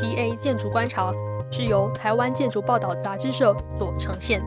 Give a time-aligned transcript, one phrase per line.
[0.00, 1.12] TA 建筑观察
[1.50, 4.40] 是由台湾建筑报道杂志社所呈现，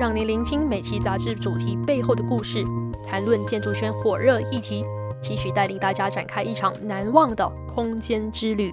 [0.00, 2.64] 让您聆听每期杂志主题背后的故事，
[3.04, 4.84] 谈论建筑圈火热议题，
[5.20, 8.72] 期许带领大家展开一场难忘的空间之旅。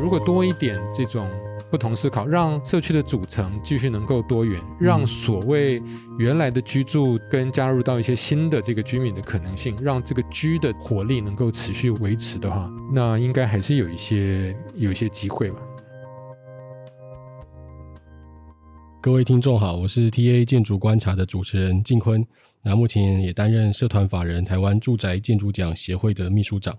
[0.00, 1.28] 如果多一点这种。
[1.74, 5.82] 不同思考，让社区的组成继续能够多元，让所谓
[6.20, 15.58] 原来的居住跟加入到一些新的这个居民的可能性，让这个居的活力能够持续维持的话，那应该还是有一些有一些机会吧。
[19.02, 22.24] 各位听众好，我是 TA 建筑观察的主持人静坤，
[22.64, 26.76] 那目前也担任社团法人台湾住宅建筑奖协会的秘书长。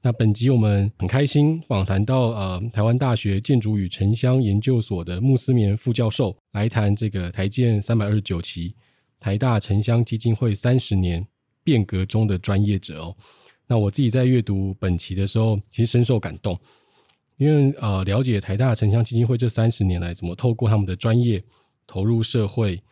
[0.00, 8.74] 那本集我们很开心访谈到呃台湾大学建筑与城乡研究所的穆思棉副教授来谈这个台建三百二十九期
[9.18, 11.26] 台大城乡基金会三十年
[11.64, 13.16] 变革中的专业者哦。
[13.66, 16.56] 那我自己在阅读本期的时候，其实深受感动，
[17.38, 21.42] 因为呃了解台大城乡基金会这三十年来怎么透过他们的专业。
[21.86, 22.82] 投入社会，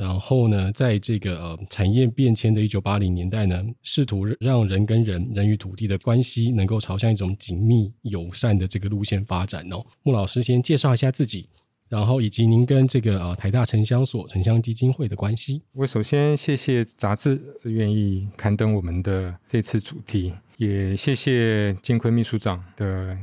[0.00, 9.84] 然后呢，在这个呃产业变迁的一九八零年代呢，试图让人跟人、人与土地的关系能够朝向一种紧密友善的这个路线发展哦。
[10.02, 11.46] 穆老师先介绍一下自己，
[11.90, 15.60] 然后以及您跟这个呃台大城乡所、城乡基金会的关系。
[15.74, 23.14] 我首先谢谢杂志愿意刊登我们的这次主题，也谢谢金坤秘书长的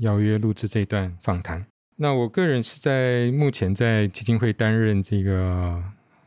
[0.00, 1.64] 邀约录制这段访谈。
[1.96, 5.82] 那我个人是在目前在基金会担任这个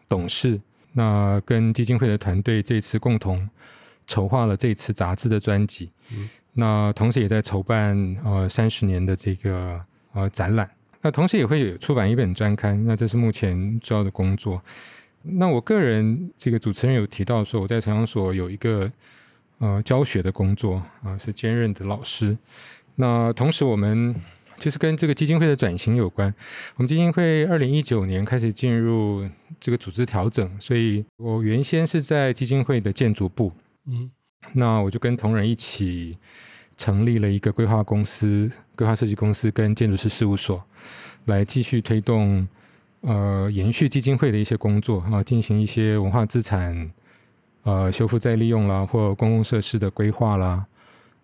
[0.10, 0.60] 董事，
[0.94, 3.48] 那跟基金会的团队这次共同
[4.08, 9.80] 筹划了这次杂志的专辑，嗯、那同时也在筹办呃三十年的这个
[10.14, 10.70] 呃展览，
[11.02, 14.62] 那同时也会有出版一本专刊，那这是目前主要的工作。
[15.22, 18.92] 那我个人这个主持人有提到说，我在城乡所有一个
[19.60, 22.36] 呃教学的工作啊、呃，是兼任的老师，
[22.96, 24.16] 那同时我们。
[24.62, 26.28] 其实跟这个基金会的转型有关。
[26.76, 29.26] 我们基金会二零一九年开始进入
[29.60, 33.52] 这个组织调整，所以我原先是在基金会的建筑部，
[33.86, 34.10] 嗯，
[34.54, 36.18] 那我就跟同仁一起
[36.78, 40.64] 成立了一个规划公司、规划设计公司跟建筑师事务所，
[41.26, 42.48] 来继续推动
[43.02, 46.92] 呃延续基金会的一些工作啊，进行一些文化资产
[47.64, 50.66] 呃修复再利用啦，或公共设施的规划啦。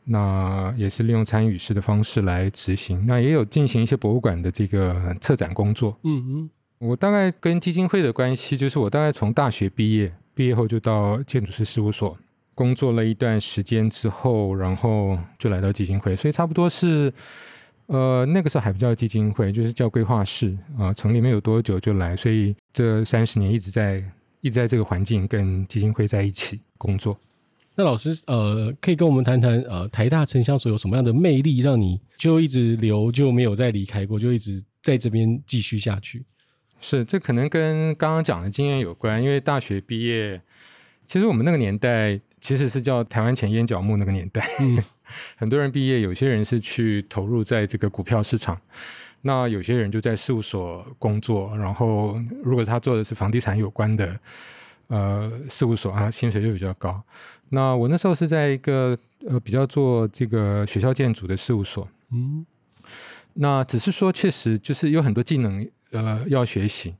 [0.07, 5.97] 那也是利用参与式的方式来执行，那也有进行一些博物馆的这个策展工作。
[6.03, 12.17] 嗯嗯，我大概跟基金会的关系，就是我大概从大学毕业，毕业后就到建筑师事务所
[12.53, 17.11] 工作了一段时间之后，然后就来到基金会，所以差不多是，
[17.87, 24.03] 呃，那个时候还不叫基金会，就是叫规划室啊，成立没有多久就来，所以这三十年一直在
[24.41, 27.17] 一直在这个环境跟基金会在一起工作。
[27.75, 36.23] 那老师，呃，可以跟我们谈谈，呃，台大城乡所有什么样的魅力，让你就一直留，就没有再离开过，就一直在这边继续下去？
[36.88, 39.19] 是，这可能跟刚刚讲的经验有关。
[39.19, 40.40] 因为大学毕业，
[41.03, 44.78] 其实我们那个年代其实是叫台湾前烟脚木那个年代，嗯、
[45.35, 48.56] 很多人毕业，有些人是去投入在这个股票市场，
[49.22, 54.19] 那有些人就在事务所工作，然后如果他做的是房地产有关的。
[54.88, 57.02] 呃，事务所啊，薪水就比较高。
[57.50, 58.96] 那我那时候是在一个
[59.28, 62.46] 呃比较做这个学校建筑的事务所，嗯，
[63.34, 66.94] 那只是说确实就是有很多技能呃要学习，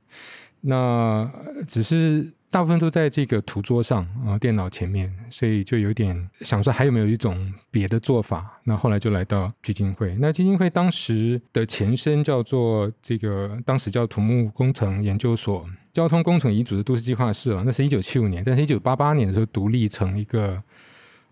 [0.60, 1.30] 那
[1.66, 2.32] 只是。
[2.48, 8.58] 大部分都在这个图桌上啊，电脑前面，所以就有点想说还有没有一种别的做法。
[8.64, 10.16] 那后来就来到基金会。
[10.18, 20.62] 那基金会当时的前身叫做这个，当时叫土木工程研究所交通工程遗嘱的都市计划室啊，那是一九七五年，但是一九八八年的时候独立成一个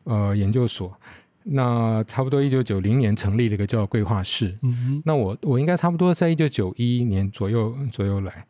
[0.03, 0.93] 呃研究所。
[1.45, 4.59] 那差不多一九九零年成立了一个叫规划室。
[4.63, 5.03] 嗯哼。
[5.05, 8.45] 那我我应该差不多在一九九一年左右左右来。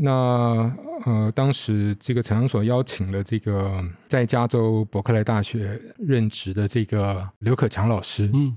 [0.00, 0.72] 那
[1.04, 8.56] 呃，当时这个城乡所邀请了这个在加州伯克莱大学任职的这个刘可强老师，嗯，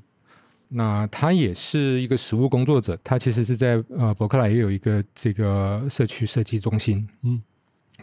[0.68, 7.42] 那他也是一个实务工作者，他其实是在呃伯克莱也有一个这个社区设计中心，嗯，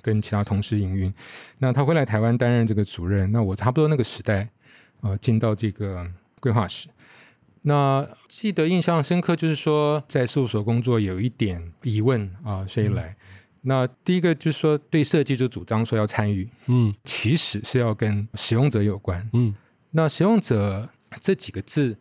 [0.03, 1.15] 跟其他同事营运。
[1.59, 4.49] 那他会来台湾担任这个主任，那我差不多那个时代，
[5.01, 6.07] 呃，进到这个
[6.41, 6.89] 规划室。
[7.63, 13.09] 那记得印象深刻，就是说在事务所工作有一点疑问啊，所以来。
[13.09, 13.17] 嗯、
[13.63, 19.55] 那第一个就是说对设计就主张说要参与，嗯，其实是要跟使用者有关，嗯。
[19.91, 20.89] 那使用者
[21.21, 21.97] 这几个字，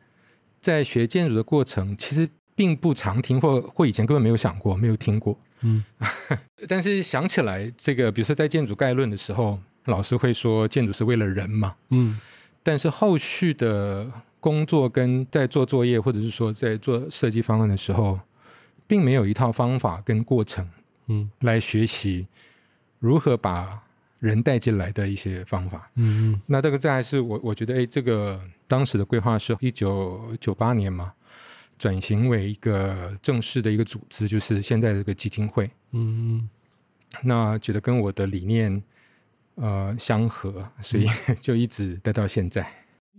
[0.61, 5.83] 在学建筑的过程其实并不常听，或或以前根本没有想过，没有听过，嗯。
[6.69, 12.19] 但是想起来，这个比如说在建筑概论的时候，老师会说建筑是为了人嘛，嗯。
[12.67, 14.11] 但是后续的
[14.41, 18.19] 工作跟在做作业，或者是说在做设计方案的时候，
[18.85, 20.67] 并没有一套方法跟过程，
[21.05, 22.27] 嗯，来学习
[22.99, 23.81] 如何把
[24.19, 25.89] 人带进来的一些方法。
[25.95, 26.41] 嗯嗯。
[26.45, 28.37] 那这个再来是我我觉得，哎，这个
[28.67, 31.13] 当时的规划是一九九八年嘛，
[31.79, 35.71] 转型为一个正式的一个组织，就是现在的这个基金会。
[35.91, 36.49] 嗯嗯。
[37.23, 38.83] 那觉得跟我的理念。
[39.59, 41.05] 呃，相合，所以
[41.41, 42.65] 就一直待到现在。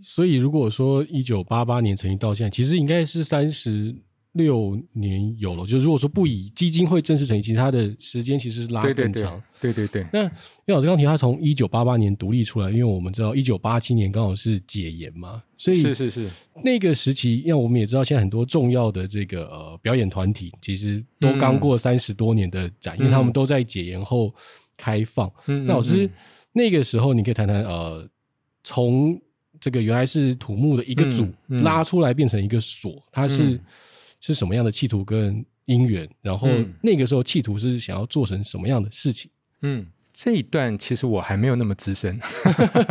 [0.01, 3.93] 所以如果说一九八八年成立到现在，其实应该是三十
[4.35, 5.67] 六年有了。
[5.67, 9.43] 就如果说不以基金会正式成立，其实它的时间其实是拉更长。
[9.61, 10.07] 对对对。
[10.13, 10.31] 那叶
[10.69, 16.31] 老师刚提，他从一九八八年独立出来，因为我们知道一九八七年刚好是解严嘛，所以是是是
[16.63, 17.39] 那个时期。
[17.41, 24.33] 因为我们也知道，现在很多重要的这个呃表演团体，其实都刚过三十多年的展，嗯、因为他们都在解严后。
[24.79, 26.11] 开放，嗯，那老师、嗯、
[26.53, 28.09] 那个时候，你可以谈谈，呃，
[28.65, 29.21] 从
[29.61, 33.61] 这个原来是土木的一个组、嗯嗯、拉出来变成一个所，它是、嗯、
[34.21, 36.09] 是什么样的企图跟因缘？
[36.23, 36.49] 然后
[36.81, 39.31] 那个时候企图是想要做成什么样的事情？
[39.63, 39.85] 嗯，
[40.15, 42.19] 这一段其实我还没有那么资深，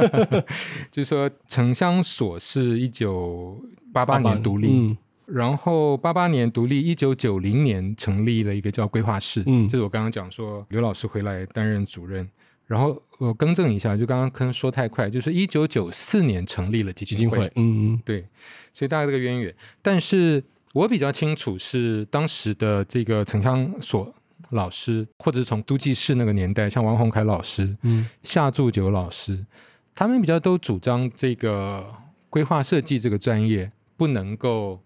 [0.91, 3.59] 就是说城乡所是一九
[3.91, 4.67] 八八年独立。
[4.69, 12.25] 嗯然后八八年独立，一九九零年成立了一个叫规划室，嗯，就是我刚刚讲说刘老师回来担任主任，
[12.65, 18.25] 然后我更正一下，就刚刚可能说太快，就是一九九四年成立了基金会，嗯嗯，对，
[18.71, 20.41] 所以大概这个渊源，但是
[20.71, 24.15] 我比较清楚是当时的这个城乡所
[24.51, 29.45] 老师，或者是从都计室那个年代，像王洪凯老师，嗯，夏祝九老师，
[29.93, 31.85] 他们比较都主张这个
[32.29, 34.79] 规划设计这个专业不能够。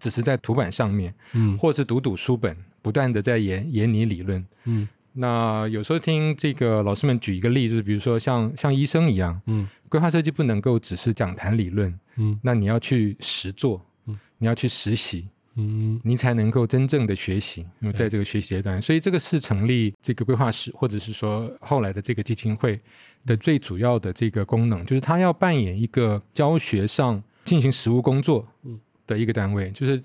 [0.00, 22.80] 只是在图板上面，嗯，或者是读读书本，不断的在研研拟理论，嗯，那有时候听这个老师们举一个例子，比如说像像医生一样，嗯，规划设计不能够只是讲谈理论，嗯，那你要去实做，嗯，你要去实习，嗯，你才能够真正的学习，因为在这个学习阶段，所以这个是成立这个规划室，或者是说后来的这个基金会
[23.26, 28.80] 的最主要的这个功能，就是它要扮演一个教学上进行实务工作，嗯。
[29.10, 30.00] 的一个单位，就是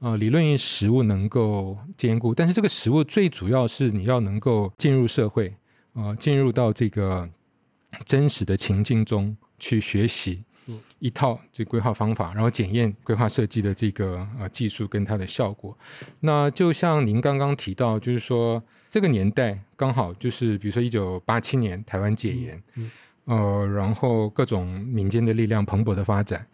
[0.00, 5.54] 呃，理论与实务能够兼顾，但是这个实务最主要是你要能够进入社会，
[5.92, 7.28] 呃，进入到这个
[8.04, 10.42] 真实的情境中去学习
[10.98, 15.76] 一套这规划方法，然后检验规划设计的这个呃技术跟它的效果。
[16.20, 22.90] 那就像您刚刚提到，就是说这个年代刚好就是比如说一九八七年台湾解严，嗯
[23.26, 26.46] 嗯、呃，然后各种民间的力量蓬勃的发展。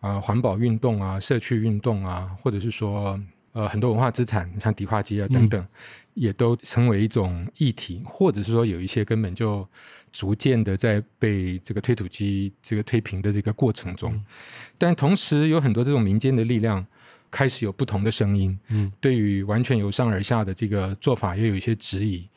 [0.00, 3.20] 啊、呃，环保运动啊，社区运动啊，或者是说，
[3.52, 5.68] 呃，很多文化资产，像迪化街啊等等，嗯、
[6.14, 9.66] 也都成为一种议题，或者是说，有一些根本就
[10.12, 14.12] 逐渐的在被这个推土机这个推平的这个过程中。
[14.12, 14.24] 嗯、
[14.78, 16.86] 但同时，有很多这种民间的力量
[17.30, 22.28] 开始有不同的声音，嗯，对于完全由上而下的这个做法，也有一些质疑。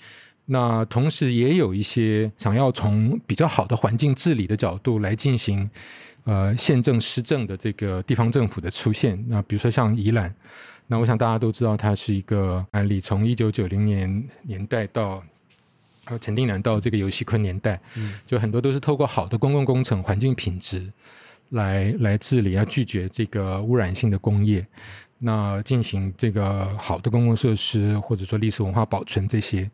[0.45, 5.69] 那同时，也有一些想要从比较好的环境治理的角度来进行。
[6.23, 10.31] 呃，宪政施政的这个地方政府的出现，那比如说像宜兰，
[10.85, 12.99] 那我想大家都知道，它是一个案例。
[12.99, 15.23] 从一九九零年年代到
[16.05, 17.81] 呃陈定南到这个游锡堃年代，
[18.23, 20.93] 就很多都是透过好的公共工程、环境品质
[21.49, 24.63] 来来治理，要拒绝这个污染性的工业，
[25.17, 29.67] 那进行这个好的公共设施或者说历史文化保存这些，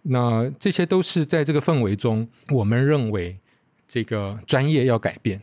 [0.00, 3.36] 那这些都是在这个氛围中，我们认为
[3.86, 5.38] 这个专业要改变。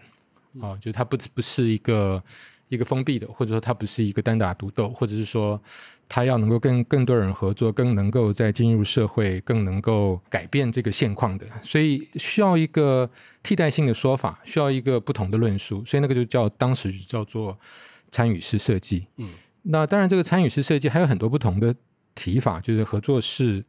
[0.59, 2.21] 啊，就是它不不是一个
[2.69, 5.61] 一个封闭的，或者说它不是一个单打独斗，或者是说
[6.07, 13.09] 它要能够跟更多人合作，更能够在进入社会，更能够改变这个现况的，所以需要一个
[13.43, 17.57] 替代性的说法，需要一个不同的论述，所以那个就叫当时就叫做
[18.09, 19.05] 参与式设计。
[19.17, 19.29] 嗯，
[19.63, 21.75] 那当然这个参与式设计还有很多不同的
[22.15, 23.63] 提法，就是合作式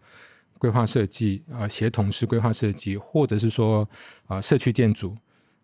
[0.58, 3.88] 规划设计啊，协同式规划设计，或者是说
[4.26, 5.14] 啊社区建筑。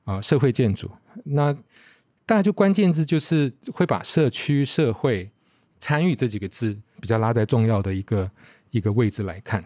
[0.07, 0.89] 啊，社会建筑，
[1.25, 1.53] 那
[2.25, 5.31] 大家就关键字就是会把社区、社会
[5.79, 8.31] 参与这几个字比较拉在重要的一个
[8.71, 9.65] 一个位置来看。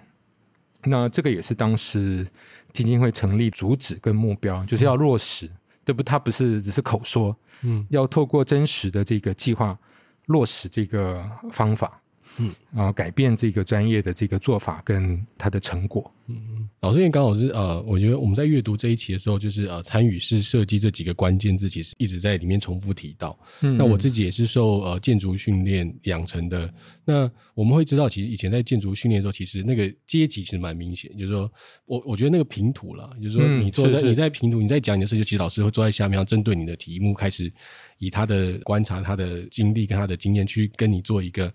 [0.84, 2.26] 那这个也是当时
[2.72, 6.02] 基金会成立主旨跟目标，就是要落实，嗯、对不？
[6.02, 9.78] 它不是只是口说，嗯，要透过真实的这个计划
[10.26, 12.00] 落实这个方法。
[12.38, 16.10] 嗯，然后改变这个专业的这个做法跟它的成果。
[16.26, 23.36] 嗯，老师因为刚好是呃，我觉得我们在阅读这一期的时候，就是呃，参与式设计这几个关键字，其实一直在里面重复提到。
[23.62, 26.72] 嗯，那我自己也是受呃建筑训练养成的。
[27.04, 31.52] 那我们会知道，其实以前在建筑训练的时候，其实那个阶级其实蛮明显，就是说
[31.86, 37.52] 我我觉得那个平图啦，就是说你坐在、你在评图，你在讲你的设计，其实老师会坐在下面，要针对你的题目开始
[37.98, 41.52] 以他的观察、他的经历跟他的经验去跟你做一个。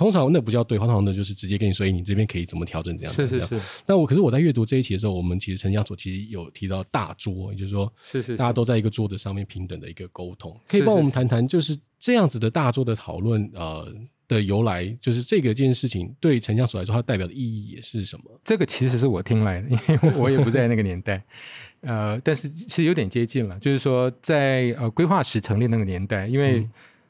[0.00, 3.26] 通常那不叫对话，通常的就是直接跟你说，你这边可以怎么调整，这样子。
[3.28, 3.60] 是是是。
[3.84, 10.58] 那我可是我在阅读这一期的时候，我们其实城乡所其实有提到大桌，也就是说，是是大家都在一个桌子上面平等的一个沟通。
[10.66, 13.94] 可以帮我们谈谈，就是这样子的大桌的讨论，呃
[14.26, 18.40] 的由来，就是这个这件事情对城乡所来说，它代表的意义也是什么？
[18.42, 19.78] 这个其实是我听来的，因
[20.08, 21.22] 为我也不在那个年代，
[21.82, 26.60] 呃，但是其实有点接近了，就是说在呃规划时成立那个年代，因为、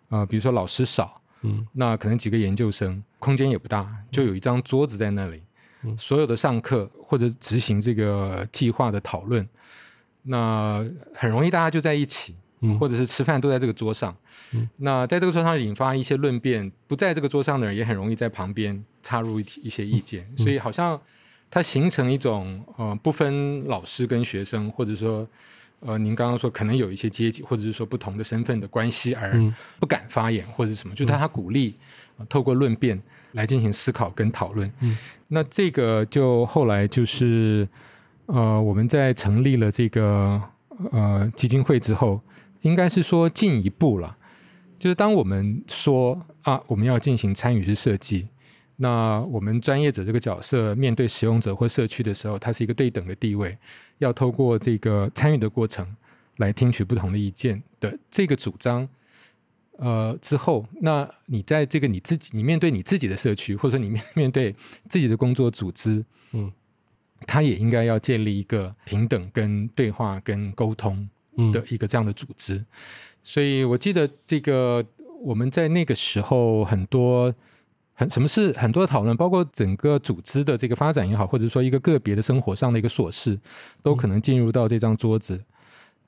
[0.09, 1.20] 嗯、呃比如说老师少。
[1.43, 5.43] 嗯，那可能几个研究生，空间也不大，就有一张桌子在那里，
[5.85, 9.49] 嗯，所有的上课或者执行这个计划的讨论，
[10.23, 14.15] 那很容易大家就在一起，嗯，或者是吃饭都在这个桌上，
[14.53, 21.01] 嗯，那在这个桌上引发一些论辩，不在这个桌上的人也很容易在旁边插入一一些意见，嗯，所以好像
[21.51, 25.27] 它形成一种呃不分老师跟学生，或者说。
[25.81, 29.33] 呃，您刚刚说可能有一些阶级，或者是说不同的身份的关系而
[29.79, 31.75] 不敢发言，或者什么，嗯、就是他他鼓励、
[32.19, 33.01] 呃、透过论辩
[33.33, 34.71] 来进行思考跟讨论。
[34.81, 34.97] 嗯，
[35.29, 37.67] 那这个就后来就是
[38.27, 40.41] 呃，我们在成立了这个
[40.93, 42.21] 呃基金会之后，
[42.61, 44.17] 应该是说进一步了，
[44.79, 48.29] 就是当我们说啊，我们要进行参与式设计。
[48.83, 53.55] 那我们专业者这个角色面对使用者或社区的时候，它是一个对等的地位，
[54.00, 55.87] 要透过这个参与的过程
[56.37, 58.87] 来听取不同的意见的这个主张。
[59.78, 64.54] 呃，之后，那你在这个你自己，你面对你自己的社区，或者说你面面对
[64.88, 66.52] 自己的工作组织，嗯，
[67.26, 71.09] 它也应该要建立一个平等、跟对话、跟沟通
[71.52, 72.57] 的一个这样的组织。
[72.57, 72.66] 嗯。
[73.23, 74.85] 所以我记得这个
[75.23, 77.35] 我们在那个时候很多。
[78.00, 83.38] 很什么是很多的讨论，包括整个组织的这个发展也好，或者说一个个别的生活上的一个琐事，
[83.83, 85.38] 都可能进入到这张桌子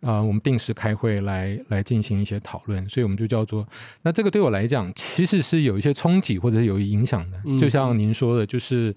[0.01, 0.19] 啊。
[0.23, 3.69] 我们定时开会来来进行一些讨论，所以我们就叫做
[4.01, 7.39] 那这个对我来讲其实是有一些冲击或者是有影响的。
[7.59, 8.97] 就像您说的，就是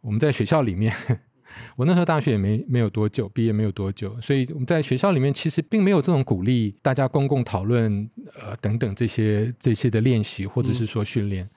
[0.00, 0.94] 我们在学校里面，
[1.74, 8.08] 我那时候大学也没没有多久，毕业没有多久，所以我们在学校里面其实并没有这种鼓励大家公共讨论
[8.40, 11.44] 呃等等这些这些的练习或者是说训练。
[11.44, 11.50] 嗯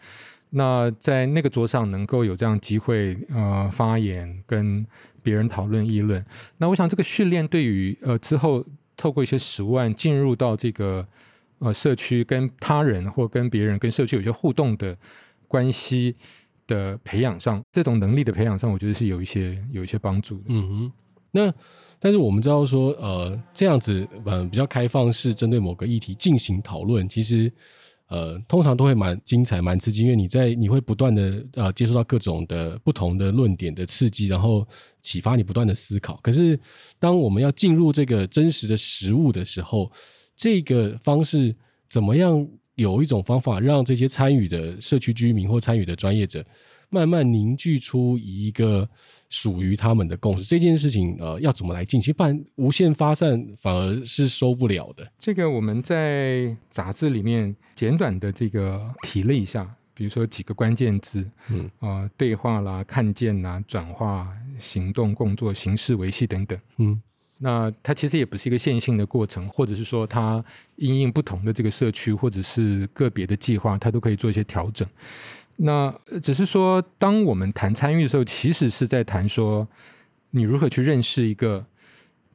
[0.53, 4.85] 那在那个桌上能够有这样机会，呃，发言跟
[5.23, 6.23] 别人讨论议论。
[6.57, 8.61] 那我想这个训练对于呃之后
[8.97, 11.07] 透过一些实务进入到这个
[11.59, 14.97] 呃社区跟他人或跟别人跟社区有些互动的
[15.47, 16.17] 关系
[16.67, 20.43] 的培养上，这种能力的培养上，我觉得是有一些有一些帮助。
[20.47, 20.91] 嗯哼。
[21.31, 21.53] 那
[21.97, 27.49] 但是我们知道说，呃，这样子嗯比较开放式针对某个议题进行讨论，其实。
[28.11, 34.67] 呃，通常都会蛮精彩、蛮刺激，因为你在你会不断的呃接受到各种的不同的论点的刺激，然后
[35.01, 36.19] 启发你不断的思考。
[36.21, 36.59] 可是，
[36.99, 39.89] 当我们要进入这个真实的实物的时候，
[40.35, 41.55] 这个方式
[41.89, 46.45] 怎么样有一种方法让这些参与的社区居民或参与的专业者
[46.89, 48.89] 慢慢凝聚出一个。
[49.31, 52.13] 属于他们的共识，这件事情呃要怎么来进行？
[52.13, 55.09] 不然无限发散反而是收不了的。
[55.17, 64.27] 这个我们在杂志里面简短的这个提了一下，比如说几个关键字，嗯啊、呃，对话啦、看见啦、转化、
[64.59, 67.01] 行动、工作、形式维系等等，嗯，
[67.37, 70.43] 那它其实也不是一个线性的过程，或者是说它
[70.75, 74.85] 因应不同的这个社区或者是个别的计划，它都可以做一些调整。
[75.57, 79.67] 那只是说，当我们谈参与的时候，其实是在谈说，
[80.31, 81.63] 你如何去认识一个，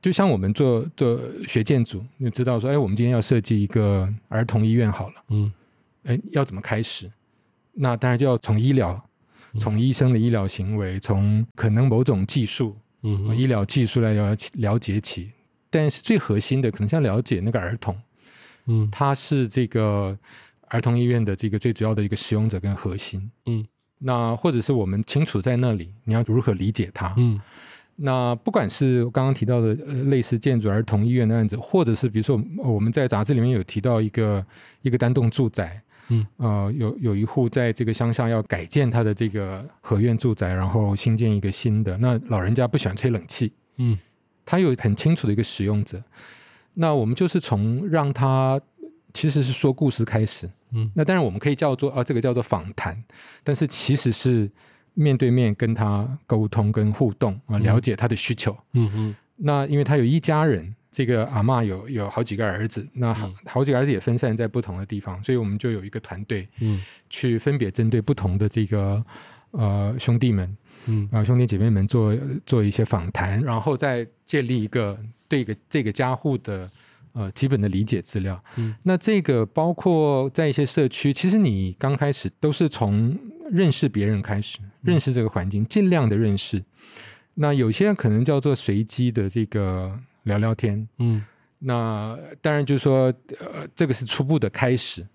[0.01, 5.53] 就像我们做做学建筑，你知道说，哎，我们今天要设计一个儿童医院好了，嗯，
[6.05, 7.11] 哎，要怎么开始？
[7.73, 9.03] 那当然就要从医疗，
[9.59, 15.31] 从医生的医疗行为，从可能某种技术，嗯，医疗技术来要了解起。
[15.69, 17.99] 但是最核心的，可能像了解那个儿童，
[18.67, 20.17] 嗯，他是这个。
[20.69, 23.65] 儿童医院的这个最主要的一个使用者跟核心，嗯，
[23.99, 27.41] 那或者是我们清楚在那里，你要如何理解它，嗯，
[27.95, 34.45] 那不管是刚刚提到的呃类似建筑儿童医院的案子，或者是比如说我们在杂志里面有提到一个
[34.83, 43.97] 一个单栋住宅，嗯，呃，有有一户在这个乡下要改建他的这个合院住宅，然后新建一个新的，那老人家不喜欢吹冷气，嗯，
[44.45, 46.03] 他有很清楚的一个使用者，
[46.75, 48.61] 那我们就是从让他。
[49.17, 53.03] 其实是说故事开始，嗯，那当然我们可以叫做啊，这个叫做访谈，
[53.43, 54.51] 但是其实是
[54.93, 58.55] 面对面跟他沟通跟互动啊，了解他的需求。
[58.75, 59.17] 嗯嗯。
[59.37, 69.03] 那因为他有一家人，这个阿嬷有有好几个儿子，那好好几个儿子也分散在不同的地方，所以我们就有一个团队，嗯，去分别针对不同的这个
[69.53, 70.57] 呃兄弟们，
[70.87, 71.09] 嗯。
[71.11, 76.71] 啊兄弟姐妹们做做一些访谈，然后再建立一个对一个这个家户的
[77.17, 78.41] 呃基本的理解资料。
[78.57, 83.19] 嗯，那这个包括在一些社区，其实你刚开始都是从
[83.51, 86.63] 认识别人开始，认识这个环境，尽量的认识。
[87.35, 91.25] 那有些可能叫做随机的这个聊聊天，嗯，
[91.59, 95.07] 那当然就是说，呃，这个是初步的开始。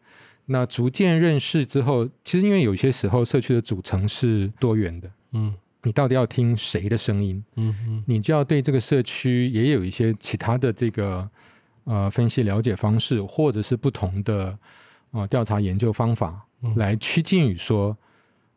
[0.46, 5.54] 那逐渐认识之后，其实因为有些时候社区的组成是多元的，嗯，
[5.84, 7.42] 你到底要听谁的声音？
[7.56, 11.30] 嗯嗯，你就要对这个社区也有一些其他的这个
[11.86, 14.48] 呃分析了解方式，或者是不同的
[15.12, 16.46] 啊、呃、调查研究方法，
[16.76, 17.98] 来趋近于说，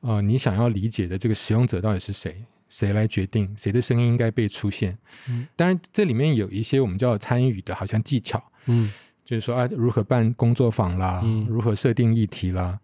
[0.01, 2.45] 呃，你想要理解的这个使用者到底是谁？
[2.69, 4.97] 谁来决定谁的声音应该被出现？
[5.29, 8.91] 嗯，当然这里面有一些我们叫参与的，好像技巧，嗯，
[9.25, 12.81] 就是说啊，如何办工作坊啦，嗯，如何设定议题啦，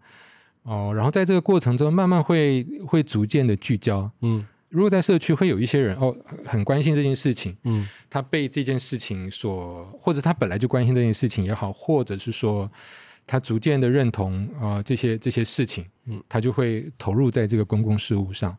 [0.63, 12.67] 哦，然后在这个过程中，慢慢会会逐渐的聚焦，嗯，如果在社区会有一些人哦，很关心这件事情，嗯，他被这件事情所，或者他本来就关心这件事情也好，或者是说。
[13.27, 18.57] 他逐渐的认同啊、呃、这些这些事情，嗯，他就会投入在这个公共事务上，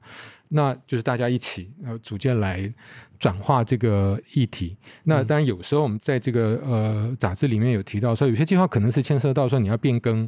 [0.48, 2.72] 那就是大家一起呃逐渐来
[3.18, 4.76] 转化这个议题。
[5.02, 10.26] 那当然有时候我们在这个呃杂志里面有提到说，有些计划可能是牵涉到说你要变更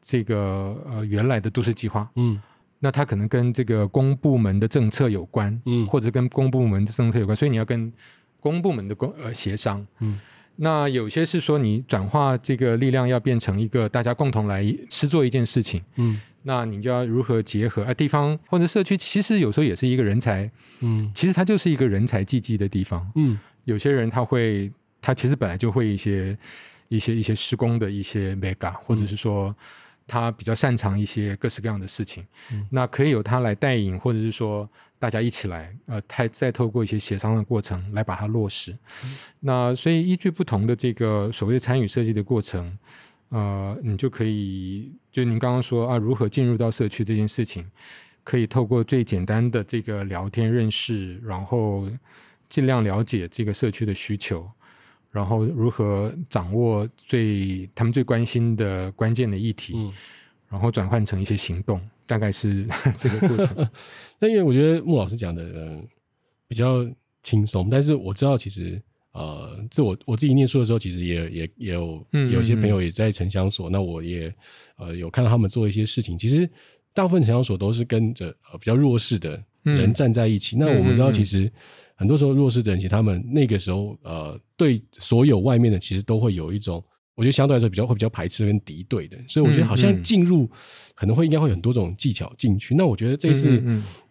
[0.00, 2.40] 这个呃原来的都市计划，嗯，
[2.80, 7.92] 那它可能跟这个公部门的政策有关，嗯，或者跟公部门的政策有关，所以你要跟
[8.40, 10.18] 公部门的公呃协商，嗯。
[10.60, 17.94] 那有些是说你转化这个力量要变成一个大家共同来施做一件事情，嗯，那你就要如何结合啊？
[17.94, 24.68] 地方或者社区其实有时候也是一个人才，嗯，其实它就是一个人才济济的地方，嗯，有些人他会
[25.00, 26.36] 他其实本来就会一些
[26.88, 29.54] 一些一些施工的一些 mega，或者是说
[30.08, 34.68] 他比较擅长一些各式各样的事情，嗯，那可以由他来带引，或者是说。
[35.00, 38.72] 大家一起来，呃，再再透过一些协商的过程来把它落实。
[39.04, 42.76] 嗯、那所以依据不同的这个所谓参与设计的过程，
[43.28, 47.64] 呃，你就可以就您刚刚说啊，如何进入到社区这件事情，
[48.24, 51.88] 可以透过最简单的这个聊天认识，然后
[52.48, 54.50] 尽量了解这个社区的需求，
[55.10, 59.92] 然后如何掌握最他们最关心的关键的议题，嗯、
[60.48, 61.80] 然后转换成一些行动。
[62.06, 62.66] 大概是
[62.96, 63.68] 这个过程，
[64.18, 65.86] 那因为我觉得穆老师讲的嗯
[66.46, 66.88] 比较
[67.22, 68.80] 轻松，但是我知道其实
[69.12, 74.34] 呃，这我我自己念书的时候，其实也也也有有些朋友也在城乡所，嗯嗯嗯，那我也
[74.78, 76.16] 呃有看到他们做一些事情。
[76.16, 76.48] 其实
[76.94, 80.56] 大部分城乡所都是跟着呃比较弱势的人站在一起。
[80.56, 81.52] 嗯、那我们知道，其实
[81.98, 86.82] 很多时候弱势的人，其实他们那个时候呃对所有外面的其实都会有一种。
[87.14, 90.48] 我觉得相对来说比较会比较排斥跟敌对的，所以我觉得好像进入
[90.94, 92.76] 可能会应该会有很多种技巧进去。
[92.76, 93.60] 那我觉得这次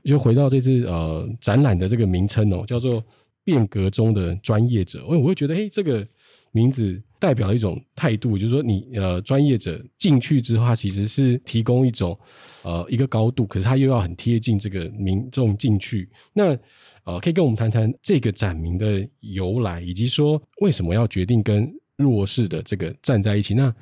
[0.04, 3.02] 就回到这次呃展览的这个名称哦，叫做
[3.46, 5.06] “变革中的专业者”。
[5.08, 6.06] 我我会觉得，哎，这个
[6.52, 12.18] 名字代表了一种态度，就是说你呃专业者进去之后，它其实是提供一种
[12.64, 16.10] 呃一个高度，可是它又要很贴近这个民众进去。
[16.34, 16.58] 那
[17.04, 23.74] 呃，可以跟我们谈谈这个展名的由来，以及说为什么要决定跟弱势的这个站在一起，那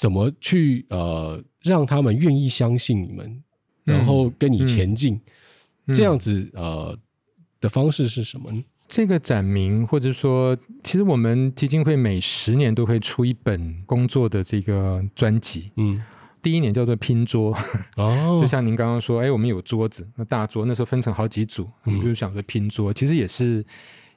[0.00, 3.42] 怎么去呃让他们愿意相信你们，
[3.84, 5.14] 然后跟你前进？
[5.14, 5.20] 嗯
[5.86, 6.96] 嗯、这样子呃
[7.58, 8.62] 的方式是什么呢？
[8.88, 15.70] 这个展名，或者说，其实我们基金会每十年都会出一本工作的这个专辑。
[15.76, 16.02] 嗯，
[16.42, 17.56] 第一年叫做拼桌，
[17.96, 23.64] 哦， 就像您刚刚说，哎，我们有桌子，那大桌那时候分成好几组，我们就想着拼桌，嗯、其实也是。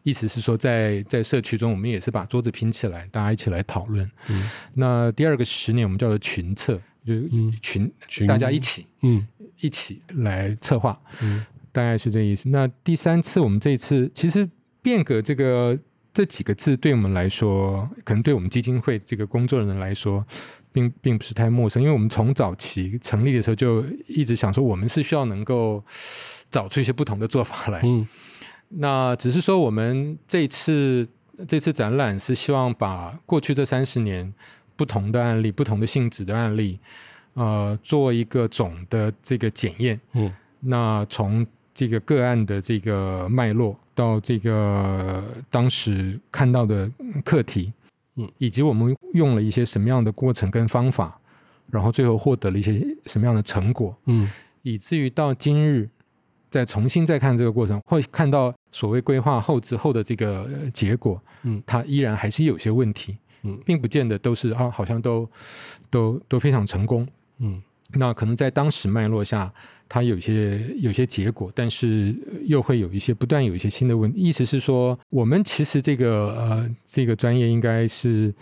[0.03, 4.09] 意思是说在，在在社区中，我们也是把桌子拼起来，大家一起来讨论。
[4.29, 7.29] 嗯、那第二个十年，我们叫做群策，就是
[7.61, 7.83] 群、
[8.21, 9.23] 嗯、大家一起，嗯，
[9.59, 12.49] 一起来策划，嗯，大概是这意思。
[12.49, 14.49] 那第三次，我们这一次其实
[14.81, 15.77] 变革这个
[16.13, 20.25] 这几个字，对我们来说，可能对我们基金会这个工作人员来说，
[20.71, 25.83] 并并不是太陌生，因为我们从早期成立的时候就一直想说，我们是需要能够
[26.49, 27.81] 找出一些不同的做法来。
[27.83, 28.07] 嗯。
[28.73, 31.07] 那只是说，我们这次
[31.47, 34.33] 这次展览是希望把过去这三十年
[34.77, 36.79] 不同的案例、不同的性质的案例，
[37.33, 39.99] 呃，做一个总的这个检验。
[40.13, 46.89] 嗯，那从这个个案的这个脉络到这个当时看到的
[47.23, 47.71] 课题，
[48.15, 51.19] 嗯，以及我们用了一些什么样的过程跟方法，
[51.69, 54.27] 然后最后获得了一些什么样的成果，嗯，
[54.63, 55.87] 以至于到今日
[56.49, 65.29] 再重新再看这个过程，会看到所谓规划后之后的这个结果，嗯，它依然还是有些问题，嗯，并不见得都是啊，好像都
[65.91, 67.61] 都都非常成功，嗯，
[67.93, 69.53] 那可能在当时脉络下，
[69.91, 78.33] 它有些有些结果，但是又会有一些不断有一些新的问题，意思是说，我们其实这个呃这个专业应该是。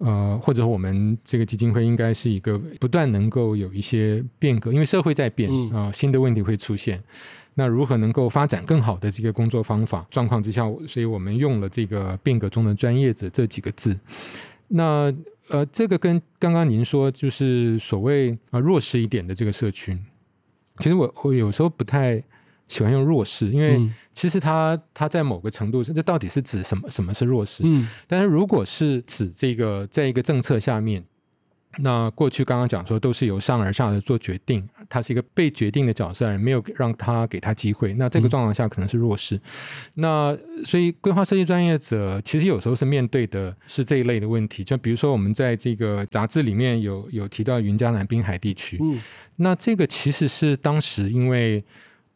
[0.00, 7.02] 呃，或者我们这个基金会应该是一个不断能够有一些变革，因为社会在变啊、呃，新的问题会出现。
[7.54, 13.98] 那如何能够发展更好的这个工作方法状况之下，所以我们用了这个变革中的专业者这几个字。
[14.68, 15.12] 那
[15.48, 19.98] 呃，这个跟刚刚您说就是所谓啊、呃、弱势一点的这个社区，
[20.78, 22.22] 其实我我有时候不太。
[22.70, 23.80] 喜欢用弱势，因为
[24.12, 26.90] 其实它它在某个程度上，这到底是指什么？
[26.90, 27.62] 什么是弱势？
[27.64, 31.02] 嗯，但是如果是指这个，在一个政策下面，
[31.78, 39.36] 那过去刚刚讲说都是由上而下的做决定，他是一个被决定的角色，没有让他给他机会，那这个状况下可能是弱势。
[39.36, 39.42] 嗯、
[39.94, 49.00] 那所以规划设计专业者其实有时候是面对的是这一类的问题，就比如说我们在这个杂志里面有有提到云嘉南滨海地区，嗯，
[49.36, 51.64] 那这个其实是当时因为。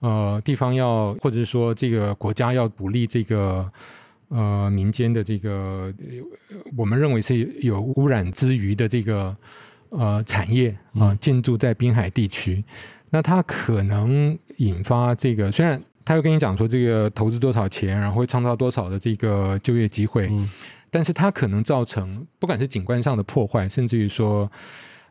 [0.05, 3.71] 呃，地方要，或者是说这个国家要鼓励这个
[4.31, 5.95] 呃民间的这个，
[6.77, 9.37] 我们认为是有污染之余的这个
[9.93, 12.65] 呃产业啊，进驻在滨海地区，嗯、
[13.11, 20.49] 那它可能引发这个，虽然他会跟你讲说这个投资多少钱，然后会创造多少的这个就业机会，嗯、
[20.91, 24.51] 但是它可能造成不管是景观上的破坏，甚至于说。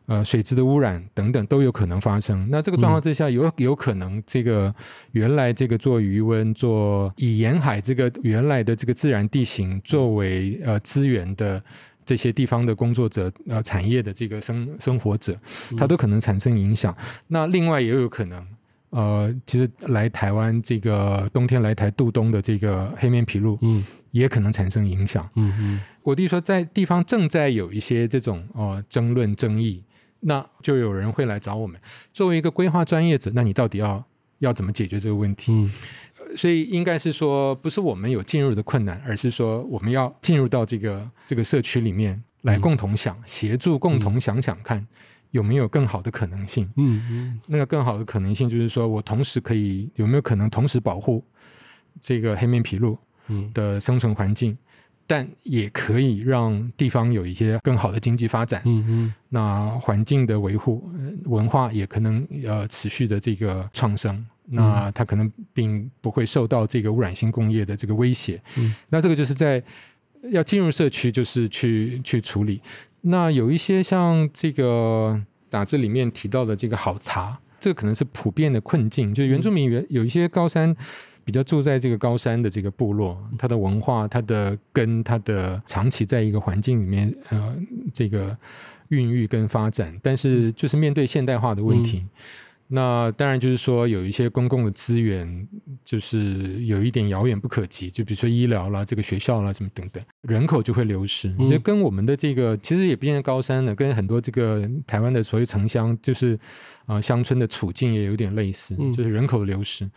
[0.06, 2.44] 呃，水质的污染等等都有可能发生。
[2.50, 4.74] 那这个状况之下，有有可能这个
[5.12, 11.62] 原来这个做渔温、做以沿海这个原来的这个自然地形作为呃资源的
[12.04, 15.38] 这些地方的工作者呃产业的这个生生活者，
[15.76, 16.96] 他都可能产生影响。
[17.28, 18.46] 那另外也有可能，
[18.90, 25.28] 呃，其实来台湾这个冬天来台度冬的这个黑面琵鹭，嗯，也可能产生影响。
[25.36, 29.84] 嗯嗯，我弟说在地方正在有一些这种呃争论争议。
[30.24, 31.80] 那就有人会来找我们，
[32.12, 34.04] 作为一个规划专业者，那你到底要
[34.42, 35.52] 要怎么解决这个问题？
[35.52, 35.70] 嗯，
[36.36, 44.84] 所以应该是说，不是我们有进入的困难，而是说我们要进入到这个这个社区里面来共同想，嗯、协助共同想想看
[45.30, 46.68] 有没有更好的可能性。
[46.76, 51.24] 嗯嗯，那个更好的可能性就是说我同时可以有没有可能同时保护
[52.00, 52.98] 这个黑面琵鹭
[53.54, 54.50] 的生存环境。
[54.52, 54.58] 嗯
[55.06, 60.88] 但也可以让地方有一些更好的经济发展，嗯嗯，那环境的维护，
[61.24, 69.62] 文化也可能呃持续的这个创生，那它可能并不会受到这个污染性工业的这个威胁，嗯，那这个就是在
[70.30, 72.60] 要进入社区，就是去去处理。
[73.02, 80.74] 那有一些像这个杂志里面提到的这个好茶，这个可能是普遍的困境，就原住民原有一些高山。
[81.24, 87.56] 比较住在这个高山的这个部落，它的文化、它的根、它的长期在一个环境里面，呃，
[87.92, 88.36] 这个
[88.88, 92.08] 孕育跟发展，但是就是面对现代化的问题，嗯、
[92.68, 95.48] 那当然就是说有一些公共的资源，
[95.84, 101.28] 就是有一点遥远不可及，就比如说医疗啦、这个学校啦什么等等，人口就会流失。
[101.36, 106.34] 就、嗯、跟我们的这个其实也不见高山的，跟很多这个台湾的所谓城乡，就是
[106.86, 109.88] 啊、呃、乡村的处境也有点类似，就是人口流失。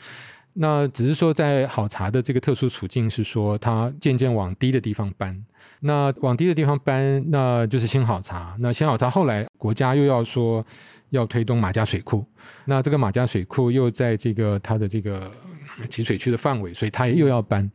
[0.57, 5.45] 那只是说，在好茶的这个特殊处境是说，它渐渐往低的地方搬。
[5.81, 8.55] 那往低的地方搬，那就是新好茶。
[8.59, 10.65] 那新好茶后来国家又要说
[11.09, 12.25] 要推动马家水库，
[12.63, 15.29] 那这个马家水库又在这个它的这个
[15.89, 17.69] 集水区的范围，所以它又要搬。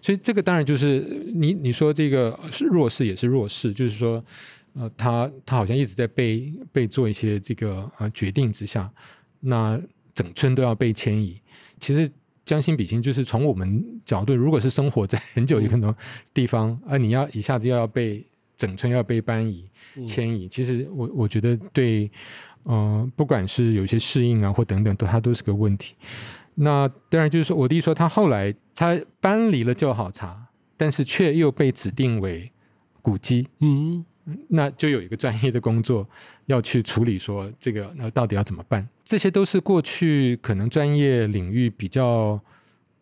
[0.00, 1.00] 所以这个当然就是
[1.34, 4.24] 你你说这个是弱势也是弱势，就是说，
[4.74, 8.88] 呃，它它好像一直在被被做一些这个呃决定之下，
[9.40, 9.80] 那
[10.14, 11.36] 整村都要被迁移。
[11.80, 12.08] 其实。
[12.50, 15.94] 将心比心，就是从我们角度，如果是生活在很久一个
[16.34, 19.70] 地方，嗯啊、你要一下子又要被整村要被搬移、
[20.04, 22.10] 迁移，嗯、其实我我觉得对，
[22.64, 25.94] 嗯、呃，不管是有些适应啊或等等，都它都是个问题。
[26.56, 32.50] 那当然就是说，我弟说他后来他搬离了旧好茶，但是却又被指定为
[33.00, 34.04] 古迹，嗯。
[34.48, 36.06] 那就有一个专业的工作
[36.46, 38.86] 要去处理，说这个那到底要怎么办？
[39.04, 42.40] 这些都是过去可能专业领域比较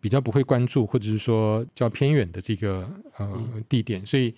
[0.01, 4.33] 比较不会关注，或者是说较偏远的这个呃地点，所以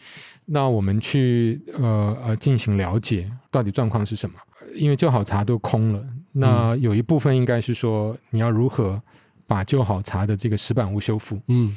[0.47, 4.37] 那我们去呃呃进行了解，到底状况是什么？
[4.75, 9.01] 因为旧好茶都空了，那有一部分应该是说你要如何
[9.47, 11.41] 把旧好茶的这个石板屋修复？
[11.49, 11.77] 嗯，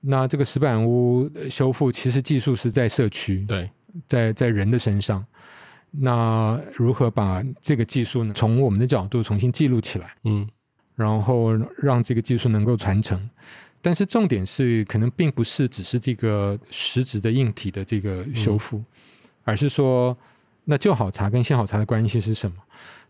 [0.00, 3.70] 那这个石板屋修复其实技术是在社区，对。
[4.06, 5.24] 在在人的身上，
[5.90, 10.14] 那如何把这个技术呢，从我们的角度重新记录起来？
[10.24, 10.48] 嗯，
[10.94, 13.28] 然后让这个技术能够传承。
[13.80, 18.84] 但是重点是，可能并不是只是这个实质的硬体的这个修复，嗯、
[19.44, 20.16] 而是说，
[20.64, 22.56] 那旧好茶跟新好茶的关系是什么？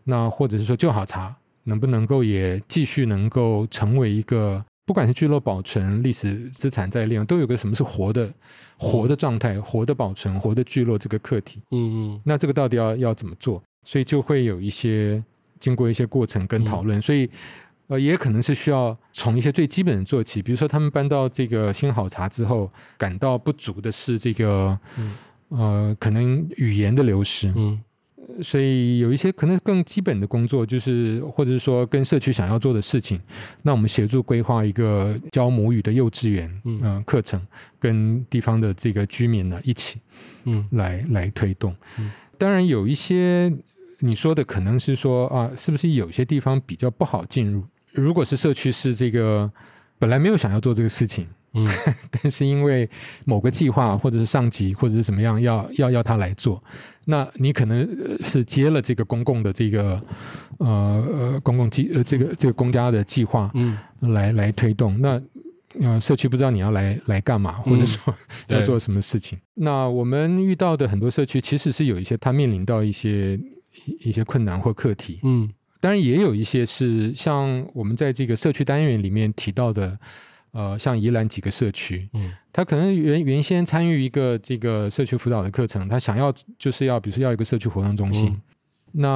[0.03, 8.33] 那或者是说，旧好茶能不能够也继续能够成为一个，不管是聚落保存、历史资产再利用，都有个什么是活的、
[8.75, 11.61] 活的状态、活的保存、活的聚落这个课题。
[11.69, 11.77] 嗯
[12.15, 12.21] 嗯。
[12.25, 13.61] 那这个到底要要怎么做？
[13.83, 15.23] 所以就会有一些
[15.59, 17.29] 经过一些过程跟讨论，嗯、所以。
[17.89, 25.15] 呃，也可能是需要从一些最基本的做起，比如说他们搬到这个新好茶之后，感到不足的是这个，嗯、
[25.47, 27.81] 呃，可能语言的流失，嗯，
[28.41, 33.19] 所以有一些可能更基本的工作，就是或者是说跟社区想要做的事情，
[33.63, 37.41] 那我们协助规划一个教母语的幼稚园，嗯、呃，课程，
[37.79, 39.99] 跟地方的这个居民呢一起，
[40.45, 41.75] 嗯，来来推动。
[41.97, 43.51] 嗯、当然有一些
[43.99, 47.63] 你说的可能是说啊，是不是有些地方比较不好进入？
[47.91, 49.51] 如果是社区是这个
[49.97, 51.67] 本来没有想要做这个事情，嗯，
[52.11, 52.89] 但是因为
[53.25, 56.63] 某个计划或者是上级或者是怎么样要要要他来做，
[57.05, 57.87] 那你可能
[58.23, 60.01] 是接了这个公共的这个
[60.59, 60.67] 呃
[61.11, 65.21] 呃公共计呃这个这个公家的计划，嗯，来来推动，那
[65.79, 68.13] 呃社区不知道你要来来干嘛，或者说
[68.47, 73.39] 要做什么事情，嗯，那我们遇到的很多社区其实是有一些他面临到一些
[74.01, 75.49] 一些困难或课题，嗯。
[75.81, 79.97] 当然也有一些是像我们在这个社区单元里面提到的，
[80.51, 88.41] 呃，像宜兰几个社区，嗯，他可能原原先参与一个这个社区辅导的课程，他想要就是要比如说要一个社区活动中心，嗯、
[88.93, 89.07] 那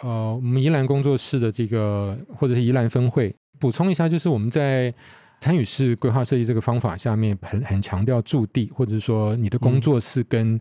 [0.00, 4.92] 呃，我们宜兰工作室的这个或者是宜兰分会补充一下，就是我们在
[5.40, 10.60] 参与式规划设计这个方法下面很很强调驻地，或者是说你的工作室跟、嗯。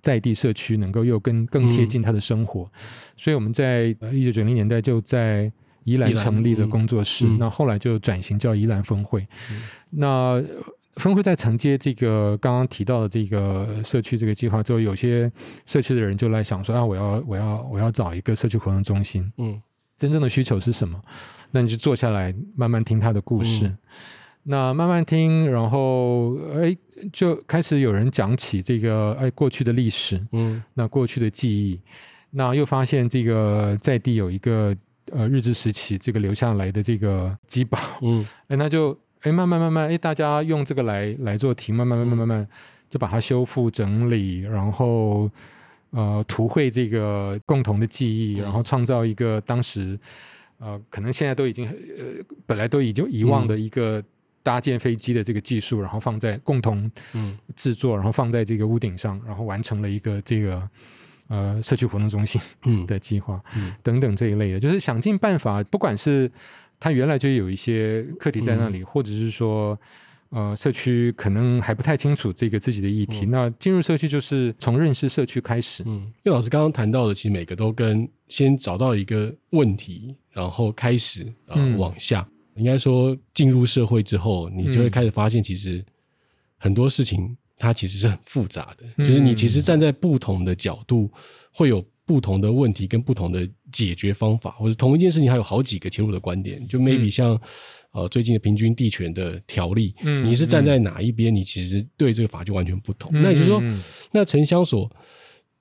[0.00, 2.70] 在地社区能够又更更贴近他的生活，嗯、
[3.16, 5.52] 所以我们在一九九零年代就在
[5.88, 9.26] 宜兰成立了工作室，嗯、那后来就转型叫宜兰分会。
[9.50, 10.42] 嗯、那
[10.96, 15.30] 分会在承接这个刚刚提到的这个社区这个计划之后，有些
[15.64, 19.60] 社区的人就来想说啊，我要我要我要找一个社区活动中心，嗯，
[19.96, 21.00] 真正的需求是什么？
[21.50, 23.66] 那你就坐下来慢慢听他的故事。
[23.66, 23.78] 嗯
[24.50, 26.74] 那慢慢听，然后哎，
[27.12, 31.78] 就开始有人讲起这个哎过去的历史，嗯，那过去的记忆，
[32.30, 34.74] 那又发现这个在地有一个
[35.12, 42.48] 呃日治时期这个留下来的这个机宝，嗯， 哎，那就哎慢慢慢慢哎大家用这个来来做题，慢慢慢慢慢慢
[42.88, 45.30] 就把它修复整理，然后
[45.90, 49.98] 呃图绘这个共同的记忆，然后创造一个当时
[50.58, 52.04] 呃可能现在都已经呃
[52.46, 54.02] 本来都已经遗忘的一个。
[54.40, 56.90] 搭建飞机的这个技术，然后放在共同
[57.54, 60.66] 制作，嗯、然后放在这个屋顶上，然后完成了一个这个
[61.28, 62.40] 呃社区活动中心
[62.86, 63.68] 的计划，嗯。
[63.68, 66.30] 嗯、等等这一类的，就是想尽办法，不管是
[66.80, 69.78] 他原来就有一些课题在那里，嗯、或者是说
[70.30, 75.82] 呃社区可能还不太清楚这个自己的议题，嗯、那进入社区就是从认识社区开始。
[75.86, 82.28] 嗯，叶老师刚刚谈到的，其实每个都跟先找到一个问题，然后开始啊、呃嗯、往下。
[82.56, 85.84] 应该说，进入社会之后，你就会开始发现，其实
[86.56, 88.86] 很多事情它其实是很复杂的。
[88.96, 91.10] 嗯、就是你其实站在不同的角度，
[91.52, 96.66] 会有不同的问题跟不同的解决方法，或者同一件事情还有好几个切入的观点。
[96.66, 97.40] 就 maybe 像、嗯、
[98.02, 103.10] 呃最近的平均地权的条例，嗯、你是站在哪一边，你其实对这个法就完全不同。
[103.12, 104.90] 嗯、那也就是说，嗯、那城乡所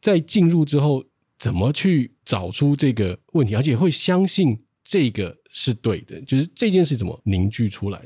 [0.02, 1.04] 在进入之后，
[1.40, 5.36] 怎么去找出这个问题，而且会相信这个。
[5.60, 8.00] 是对的，就是这件事怎么凝聚出来？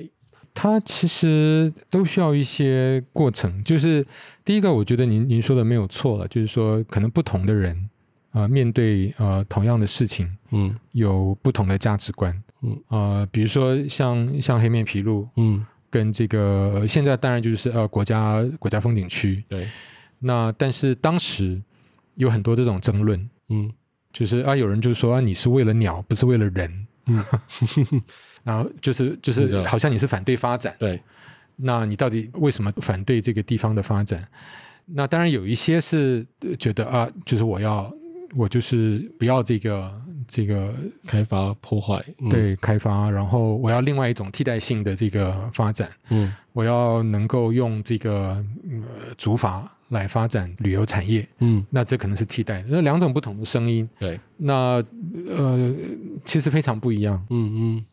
[0.54, 3.64] 它其实都需要一些过程。
[3.64, 4.06] 就是
[4.44, 7.76] 第一个，我觉得您您说的没有错了，就是说可能不同的人
[8.32, 12.72] 啊、呃，面对呃同样的事情，嗯，有不同的价值观，嗯。
[12.88, 19.68] 啊、呃，比如说像像黑面琵鹭，嗯，跟这个现在当然就是呃国家国家风景区，对，
[20.20, 21.62] 那但是当时
[22.16, 23.72] 有很多这种争论，嗯，
[24.14, 26.88] 就是啊，有人就说啊，你是为了鸟，不是为了人。
[27.08, 27.24] 嗯，
[28.44, 31.02] 然后就是就是，好像你是反对发展，对，
[31.56, 34.28] 那你到底为什么反对这个地方的发展？
[34.86, 36.26] 那当然有一些是
[36.60, 37.92] 觉得啊，就是我要
[38.36, 40.74] 我就是不要这个这个
[41.06, 49.64] 开发破坏，嗯、对，开发，然后我要另外一种替代性的这个发展，嗯，我要能够用这个呃竹筏。
[49.92, 54.82] 来发展旅游产业，嗯，那这可能是替代，那两种不同的声音，对，那
[55.28, 55.76] 呃，
[56.24, 57.86] 其实非常不一样，嗯嗯，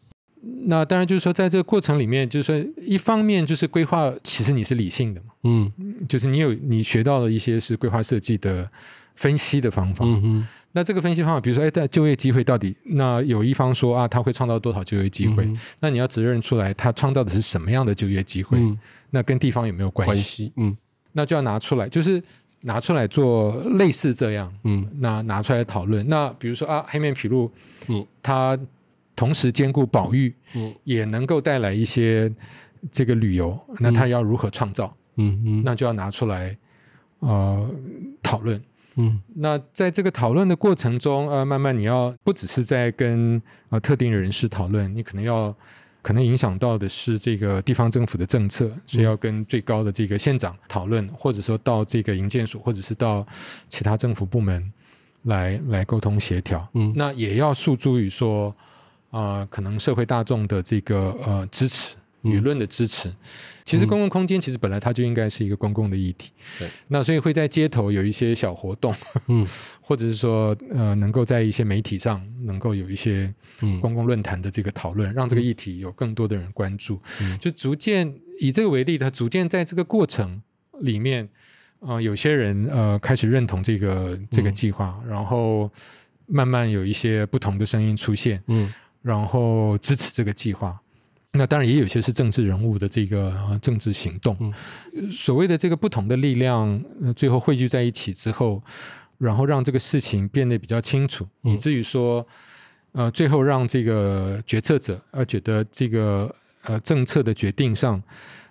[0.66, 5.72] 那当然就是说，在这个过程里面，就是说，一方面就是规划，其实你是理性的嘛，嗯，
[6.08, 8.68] 就是你有你学到了一些是规划设计的
[9.14, 10.04] 分析的方法。
[10.04, 10.46] 嗯哼。
[10.72, 15.44] 那这个分析方法，比如说，哎，在就业机会到底，那有一方说啊，他会创造多少就业机会？
[15.46, 18.58] 嗯、那你要指认出来，他创造的是什么样的就业机会？
[18.58, 18.78] 嗯、
[19.10, 20.12] 那跟地方有没有关系？
[20.12, 20.52] 关系？
[20.56, 20.76] 嗯，
[21.12, 22.22] 那就要拿出来，就是
[22.60, 26.06] 拿出来做类似这样，嗯，那拿出来讨论。
[26.06, 27.50] 那比如说啊，黑面琵鹭，
[27.88, 28.56] 嗯，它
[29.18, 32.32] 同时兼顾保育，嗯，也能够带来一些
[32.92, 34.94] 这个旅游，那它要如何创造？
[35.16, 36.56] 嗯嗯，那就要拿出来，
[37.18, 37.68] 呃，
[38.22, 38.62] 讨论。
[38.94, 45.52] 嗯，那在这个讨论的过程中，呃，慢慢你要不只是在跟呃特定的人士讨论，你可能要
[46.00, 53.26] 可能影响到的是这个地方政府的政策，所以要跟最高的这个县长讨论，或者说到这个营建署，或者是到
[53.68, 54.72] 其他政府部门
[55.24, 56.68] 来来沟通协调。
[56.74, 58.54] 嗯，那也要诉诸于说，
[59.10, 61.96] 啊、呃，可能社会大众的这个呃支持。
[62.24, 63.14] 舆论的支持，
[63.64, 68.92] 其实公共空间其实本来它就应该是一个公共的议题，对，那所以会在街头有一些小活动，
[69.28, 69.46] 嗯，
[69.80, 73.32] 或者是说呃，能够在一些媒体上能够有一些
[73.80, 77.00] 公共论坛的这个讨论，让这个议题有更多的人关注，
[77.40, 80.42] 就逐渐以这个为例，它逐渐在这个过程
[80.80, 81.26] 里面，
[81.78, 85.70] 呃，有些人呃开始认同这个这个计划，然后
[86.26, 88.70] 慢慢有一些不同的声音出现，嗯，
[89.08, 90.78] 然后支持这个计划。
[91.32, 94.52] 那当然也有些是政治人物的这个政治行动，嗯、
[95.12, 96.82] 所谓的这个不同的力量，
[97.14, 98.62] 最后汇聚在一起之后，
[99.18, 102.26] 然后让这个事情变得比较清楚，嗯、以至于说，
[102.92, 108.02] 呃，最后让这个决策者呃觉得这个呃政策的决定上，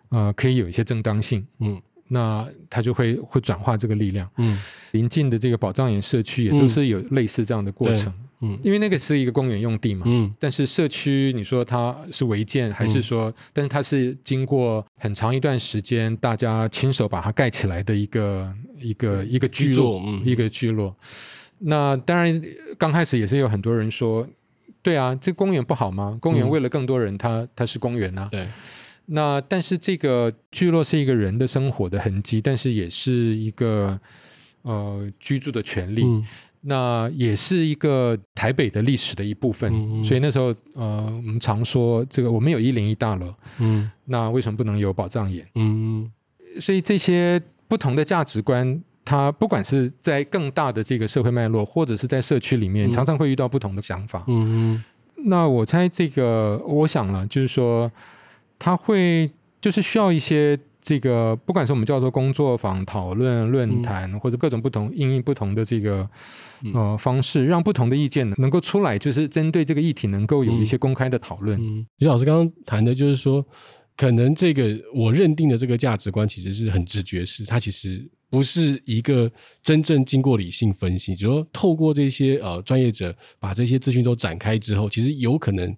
[0.10, 4.58] 呃可以有一些正当性，嗯，那他就会会转化这个力量，嗯，
[4.92, 8.14] 邻近的这个宝藏岩社区也都是有类似这样的过程。
[8.14, 20.96] 嗯嗯，因为那个是一个公园用地嘛，嗯，但是社区你说它是违建，还是说，嗯、但是它是经过很长一段时间大家亲手把它盖起来的一个一个一个聚落，嗯，一个聚落。
[21.60, 22.40] 那当然
[22.78, 24.28] 刚开始也是有很多人说，
[24.84, 26.16] 对啊，这公园不好吗？
[26.22, 28.30] 公园为了更多人，它、嗯、它是公园啊。
[28.32, 28.48] 对。
[29.08, 34.00] 那但是这个聚落是一个人的生活的痕迹，但是也是一个
[34.62, 36.04] 呃居住的权利。
[36.04, 36.24] 嗯
[36.62, 39.72] 那也是一个台北的历史的一部分，
[40.04, 45.48] 所以那时候，呃，我们常说这个我们有一零一大楼，嗯，那为什么不能有宝藏岩？
[45.56, 46.12] 嗯，
[46.60, 54.24] 所以这些不同的价值观，它不管是在更大的这个社会脉络，或者是在社区里面，常常会遇到不同的想法。
[54.28, 54.84] 嗯嗯，
[55.26, 57.92] 那我猜这个，我想了，就是说，
[58.60, 60.60] 他会就是需要一些。
[60.88, 66.10] 这个不管是我们叫做工作坊、讨论、论坛，嗯、或者各种不同、因应不同的这个
[66.74, 71.60] 呃方式，让不同的意见能够出来，就是针对这个议题能够有一些公开的讨论。
[71.60, 73.46] 嗯，其实、嗯、老师刚刚谈的就是说，
[73.98, 79.30] 可能这个我认定的这个价值观其实是很直觉式，它其实不是一个
[79.62, 85.76] 真正经过理性分析，只是说透过这些呃专业者把这些资讯都展开之后，其实有可能。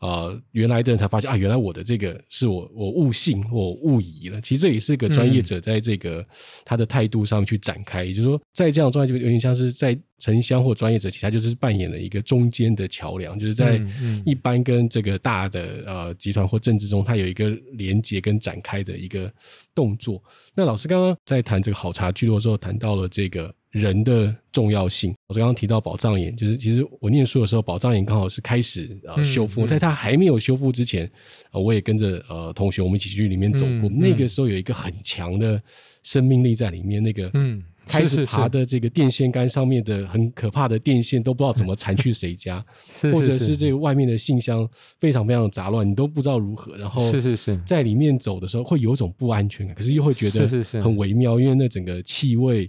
[0.00, 4.40] 呃，原来的人才发现啊，原来我的这个是我我误信，我误疑了。
[4.40, 6.26] 其实这也是一个专业者在这个
[6.64, 13.78] 他的态度上去展开，嗯、也就是说，在这样的状态就有点像是在城乡或专业者，其实他就是扮演了一个中间的桥梁，就是在
[14.24, 19.30] 一般跟这个大的呃集团或政治中，它有一个连接跟展开的一个
[19.74, 20.22] 动作。
[20.54, 23.54] 那老师刚刚在谈这个好茶聚落的时候，谈到了这个。
[23.70, 29.66] 人的重要性，我刚刚提到宝藏岩，就是其实我念书的时候，宝藏岩刚好是开始呃修复，嗯。
[29.66, 31.08] 嗯、在它还没有修复之前，
[31.52, 33.88] 呃，我也跟着呃同学我们一起去里面走过。
[33.88, 35.62] 那个时候有一个很强的
[36.02, 46.76] 生命力在里面，那个嗯，开始爬的这个电线杆上面的很可怕的电线都不知道怎么缠去谁家， 是是是或者是这个外面的信箱非常非常的杂乱，你都不知道如何。
[46.76, 50.48] 然后是是是，在里面走的时候会有一种不安全感，可是又会觉得
[50.82, 52.68] 很微妙，因为那整个气味。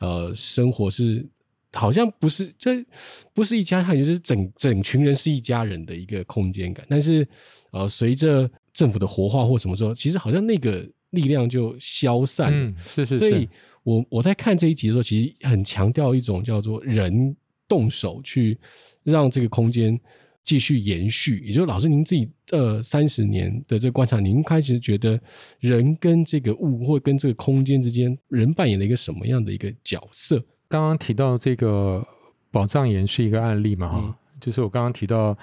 [0.00, 1.24] 呃，生活是
[1.72, 2.84] 好像不是，这
[3.32, 6.84] 不是一家，它就是整整群人是一家人的一个空间感。
[6.88, 7.26] 但是，
[7.70, 12.50] 呃，随着政府的活化或什么时候，其实好像那个力量就消散。
[12.52, 13.18] 嗯，是是是。
[13.18, 13.48] 所以
[13.84, 17.36] 我我在看这一集的时候，其实很强调一种叫做人
[17.68, 18.58] 动手去
[19.04, 19.98] 让这个空间
[20.42, 21.38] 继续延续。
[21.40, 25.20] 也就是老师您自己呃三十年的这个观察，您开始觉得
[25.58, 30.42] 人跟这个物或跟这个空间之间，人扮演了一个什么样的一个角色？
[30.68, 32.06] 刚刚提到这个
[32.50, 33.88] 宝藏岩是一个案例嘛？
[33.88, 35.36] 哈、嗯，就是我刚刚提到，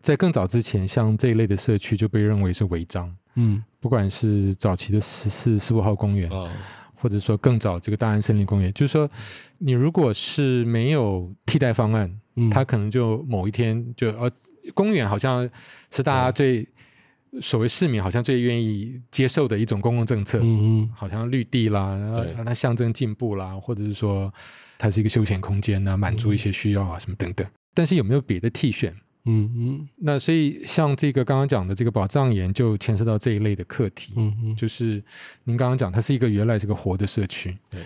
[0.00, 3.14] 在更早之前，像这一类的社区就被认为是违章。
[3.36, 6.50] 嗯，不管是早期的十四十五号公园，哦、
[6.94, 9.10] 或者说更早这个大安森林公园，就是说，
[9.58, 12.18] 你如果是没有替代方案。
[12.36, 14.30] 嗯，他可能就某一天就呃，
[14.74, 15.48] 公园好像
[15.90, 16.66] 是大家最
[17.40, 21.96] 所谓市民好像最愿意接受的一种公共政策，嗯嗯，好像绿地啦，
[22.36, 24.32] 让它象征进步啦，或者是说
[24.76, 27.46] 它是一个休闲空间呢，满足一些需要啊什么等等。
[27.74, 28.94] 但是有没有别的替选？
[29.24, 35.02] 嗯嗯，那所以像这个刚刚讲的这个宝藏岩就牵涉到这一类的课题，嗯嗯，就是
[35.44, 37.80] 您刚刚讲它是一个原来是个活的社区，对，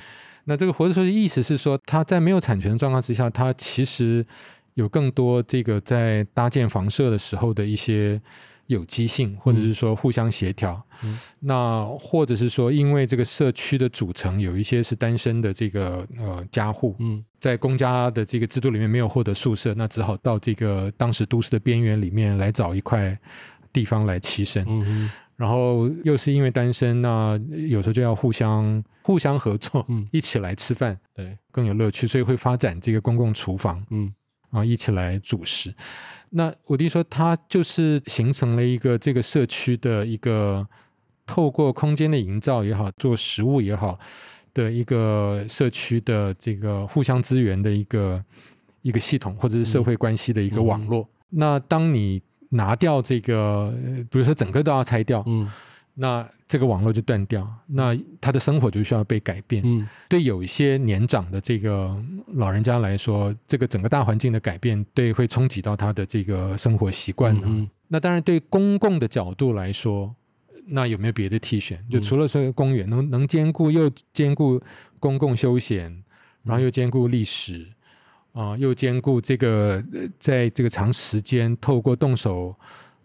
[0.47, 4.27] 那这个活的社的意思是说它在没有产权的状况之下，它其实
[4.75, 8.21] 有更多这个在搭建房舍的时候的一些。
[8.69, 23.17] 有机性，或者是说互相协调，嗯、那或者是说，因为这个社区的组成有一些是单身的这个呃家户，嗯，在公家的这个制度里面没有获得宿舍，那只好到这个当时都市的边缘里面来找一块
[23.73, 34.13] 地方来栖身，嗯哼，然后又是因为单身，那有时候就要互相互相合作，嗯，一起来吃饭，对，更有乐趣，所以会发展这个公共厨房，嗯，
[34.51, 35.75] 啊，一起来煮食。
[36.31, 40.67] 那我弟说，他就是形成了一个这个社区的一个
[41.27, 43.99] 透过空间的营造也好，做食物也好
[44.55, 48.25] 的一个社区的这个互相支援的一个
[48.83, 51.03] 一个系统，或者是社会关系的一个网络。
[51.03, 51.09] 嗯、
[51.39, 52.23] 那当你
[52.57, 53.73] 拿掉这个，
[54.11, 55.49] 比如说整个都要拆掉，嗯。
[55.99, 59.63] 那这个网络就断掉，那他的生活就需要被改变。
[59.65, 61.97] 嗯，对，有一些年长的这个
[62.35, 67.35] 老人家来说，这个整个大环境的改变，对，会冲击到他的这个生活习惯。
[67.43, 70.15] 嗯，那当然，对公共的角度来说，
[70.67, 71.83] 那有没有别的替选？
[71.91, 74.61] 就除了说公园能能兼顾又兼顾
[75.01, 76.05] 公共休闲，
[76.43, 77.67] 然后又兼顾历史，
[78.37, 79.83] 啊，又兼顾这个
[80.19, 82.55] 在这个长时间透过动手。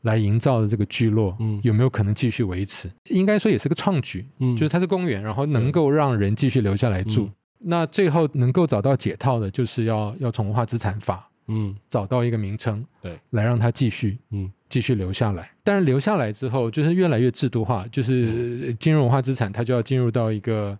[0.03, 2.89] 来营造的这个聚落，嗯，有没有可能继续维持？
[3.09, 7.25] 应该说也是个创举，嗯，就是它是公园，然后能够让人继续留下来住。
[7.25, 15.51] 嗯、那最后能够找到解套的，就是要要从文化资产法，嗯，找到一个名称，对，来让它继续，嗯，继续留下来。
[15.63, 20.75] 但是留下来之后，就是越来越制度化，就是金融文化资产，它就要进入到一个，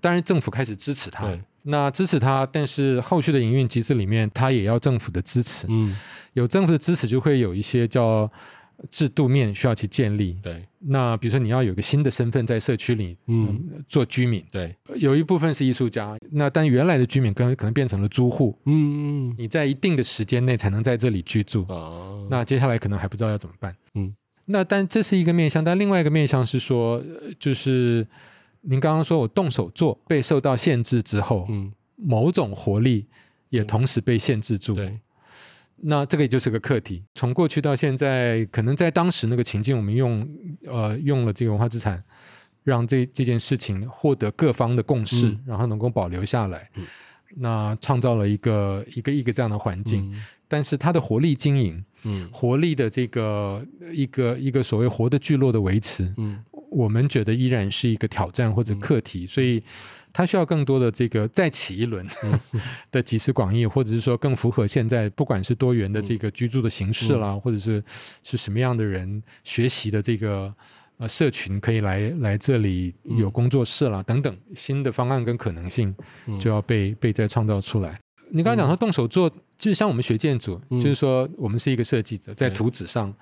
[0.00, 5.96] 当然政府开始支持它，对，那支持他，但是后续的营运机制里面，他也要政府的支持，嗯。
[6.34, 8.28] 有政府的支持，就会有一些叫
[8.90, 10.36] 制度面需要去建立。
[10.42, 14.44] 对，那比如说你要有个新的身份在社区里，嗯，做居民。
[14.50, 18.58] 对，有一部分是艺术家，那但原来的居民跟可能变成了租户。
[18.66, 21.64] 嗯嗯，你在一定的时间内才能在这里居住。
[21.68, 23.72] 哦，那接下来可能还不知道要怎么办。
[23.94, 24.12] 嗯，
[24.46, 27.00] 那但这是一个面向，但另外一个面向是说，
[27.38, 28.04] 就是
[28.64, 33.06] 您刚刚说我动手做被受到限制之后，嗯，某种活力
[33.50, 34.74] 也同时被限制住。
[34.74, 34.98] 对。
[35.86, 40.26] 那这个也就是个课题，从过去到现在，可能在当时那个情境，我们用
[40.66, 42.02] 呃用了这个文化资产，
[42.62, 46.86] 让这这件事情获得各方的共识，嗯、然后能够保留下来，嗯、
[47.36, 50.10] 那创造了一个一个一个这样的环境。
[50.10, 53.62] 嗯、但是它的活力经营，嗯，活力的这个
[53.92, 56.42] 一个一个所谓活的聚落的维持，嗯，
[56.74, 59.62] 我们觉得依然是一个挑战或者课题，嗯、所以。
[60.16, 62.06] 它需要更多的这个再起一轮
[62.92, 67.82] 的集思广益，或者是说更符合现在不管是多元的这个居住的形式啦，或者是
[68.22, 70.54] 是什么样的人学习的这个
[70.98, 75.92] 呃社群可以来来这里有工作室啦等等新的方案跟可能性
[76.38, 77.98] 就要被被再创造出来。
[78.30, 83.12] 你刚才讲说动手做，就是像我们学建筑，就是说我们是一个设计者，在图纸上，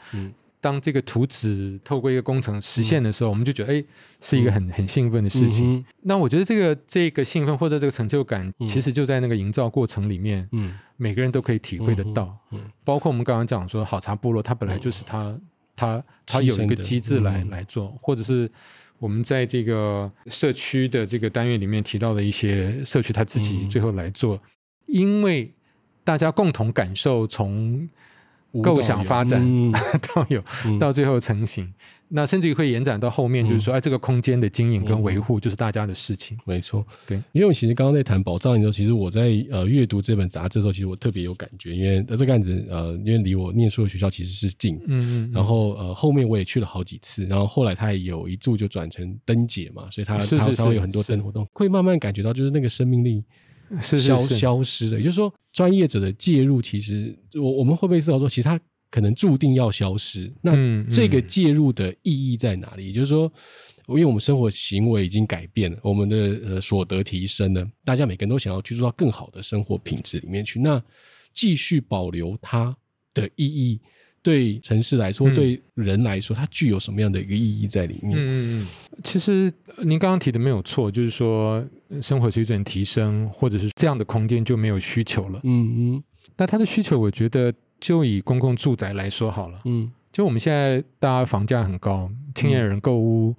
[0.63, 3.85] 当这个图纸透过一个工程实现的时候，嗯、我们就觉得，哎，
[4.21, 5.75] 是一个很很兴奋的事情。
[5.75, 12.39] 嗯、那我觉得这个这个兴奋或者这个成就感，其实就在那个营造过程里面，嗯，每个人都可以体会得到。
[12.53, 12.71] 嗯，嗯。
[12.85, 15.37] 包括我们刚刚讲说，好茶部落，它本来就是它，
[15.75, 18.49] 它它有一个机制来、嗯、来做，或者是
[19.01, 24.41] 我们在这个社区的这个单元里面提到的一些社区，他自己最后来做，嗯、
[24.87, 25.53] 因为
[26.05, 27.89] 大家共同感受从。
[28.61, 29.73] 构想发展、嗯、
[30.15, 30.43] 到有
[30.79, 31.75] 到最后成型，嗯、
[32.09, 36.37] 那甚至于会延展到后面，就是说，哎、嗯，这个空间的经营跟维护就是大家的事情。
[36.45, 37.17] 没错，对。
[37.33, 45.33] 因为我其实刚刚在谈保障的时候，其实我在呃阅读这本杂志的时候，其实我特别有感觉，因为这个案子呃，因为离我念书的学校其实是近，嗯，嗯嗯。
[45.33, 53.25] 然后呃，后面我也去了好几次，然后后来他也有一住就转成灯节嘛，所以他他稍微有很多灯活动，会慢慢感觉到就是那个生命力。
[53.81, 58.61] 是消消失的，也就是说，专业者的介入，其实我我们会不会思考说，其实它
[58.91, 60.33] 可能注定要消失？
[60.43, 60.53] 那
[60.91, 62.87] 这个介入的意义在哪里？
[62.89, 63.33] 也就是说，
[63.89, 70.83] 因为我们生活行为已经改变了，我们的呃所得提升了，大家每个人都想要居住到更好的生活品质里面去，那
[71.33, 72.77] 继续保留它
[73.15, 73.81] 的意义。
[74.23, 78.17] 对城市来说，对人来说，它具有什么样的一个意义在里面？
[78.17, 78.69] 嗯嗯，
[79.03, 81.65] 其实您刚刚提的没有错，就是说
[82.01, 85.41] 生活水准提升，或者是这样的空间就没有需求了。
[85.43, 86.03] 嗯嗯，
[86.37, 89.61] 那它的需求，我觉得就以公共住宅来说好了。
[89.65, 93.35] 嗯，就我们现在大家房价很高，青年人购物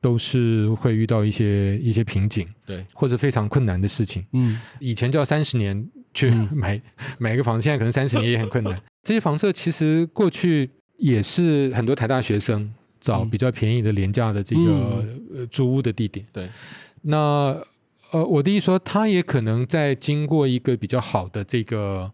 [0.00, 4.24] 都是会遇到一些一些瓶颈，对，或者非常困难的事情。
[4.32, 6.82] 嗯，以前叫三十年去买、嗯、
[7.18, 8.80] 买一个房子，现在可能三十年也很困难。
[9.02, 15.04] 这些房舍其实过去也是很多台大学生找比较便宜的廉价的这个
[15.50, 16.24] 租屋的地点。
[16.32, 16.48] 对，
[17.02, 17.60] 那
[18.12, 22.10] 呃，我的意思说，他也可能在经过一个比较好的这个。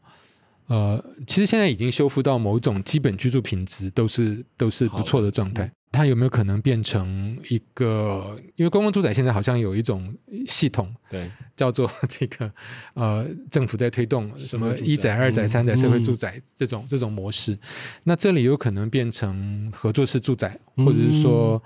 [0.68, 5.72] 呃，其实现在已经修复到某种基本居住品质都是都是不错的状态。
[5.90, 8.36] 它有没有可能变成一个？
[8.56, 10.14] 因为公共住宅现在好像有一种
[10.46, 12.52] 系统，对，叫做 这个
[12.94, 17.58] 呃，政府在推动什么一宅、二宅、三宅社会住宅这种这种模式。
[18.04, 21.62] 那这里有可能变成合作式住宅，或者是说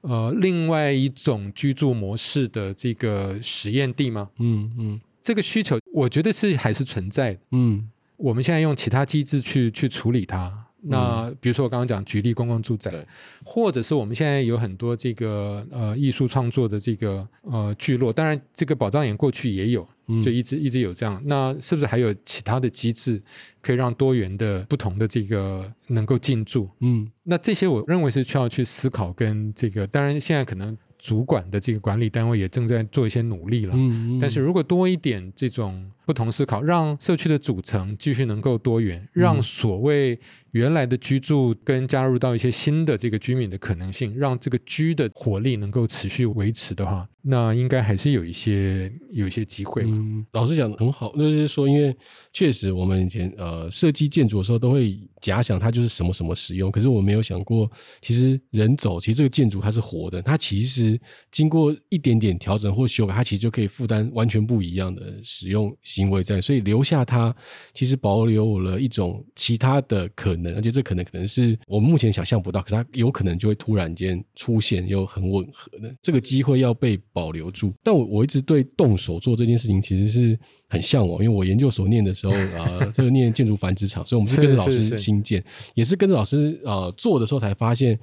[0.00, 4.30] 呃，另外一种居住模式的这个实验地吗？
[4.38, 7.40] 嗯嗯，这个需求我觉得是还是存在的。
[7.52, 7.90] 嗯。
[8.16, 10.66] 我们现在用其他机制去去处理它。
[10.82, 13.06] 那比如说我刚刚讲举例公共住宅，嗯、
[13.44, 19.86] 或者是我们现在有很多这个呃艺术创作的这个呃聚落，当然这个宝藏岩过去也有，
[20.22, 21.20] 就一直一直有这样。
[21.24, 23.22] 那是不是还有其他的机制
[23.60, 26.68] 可以让多元的不同的这个能够进驻？
[26.80, 30.76] 嗯，那这些我认为是需要去思考跟这个，当然现在可能。
[31.02, 40.18] 主管的这个管理单位也正在做一些努力了，嗯嗯，但是如果多一点这种不同思考，让社区的组成继续能够多元，让所谓
[40.50, 49.84] 原来的居住跟加入到一些新的这个居民的可能性，让这个居的活力能够持续维持的话，那应该还是有一些有一些机会。
[49.84, 51.96] 嗯，老师讲的很好，那就是说，因为
[52.32, 61.00] 确实我们以前呃设计建筑的时候都会假想它就是什么什么使用，可是我没有想过，其实人走，其实这个建筑它是活的，它其实
[61.30, 67.34] 经过一点点调整或修改，它其实就可以负担完全不一样的使用行为在，所以留下它，
[67.74, 77.72] 其实保留了一种其他的可能，而且这可能可能是我们目前想象不到，可是它有可能就会突然间出现又很吻合的这个机会要被保留住。
[77.82, 80.38] 但我我一直对动手做这件事情其实是
[80.68, 85.44] 很向往，因为我研究所念的时候啊、 呃，就是念建筑繁殖场，所以我们是跟着老师新建，
[85.74, 87.98] 也是跟着老师呃做的时候才发现，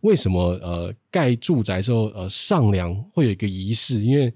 [0.00, 4.32] 为什么呃盖住宅的时候呃上梁会有一个仪式，因为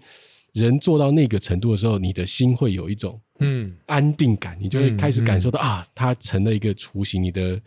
[0.52, 3.74] 人做到那个程度的时候，你的心会有一种嗯。
[3.86, 7.60] 安定感，你就会开始感受到、嗯嗯、啊，它成了一个雏形，你的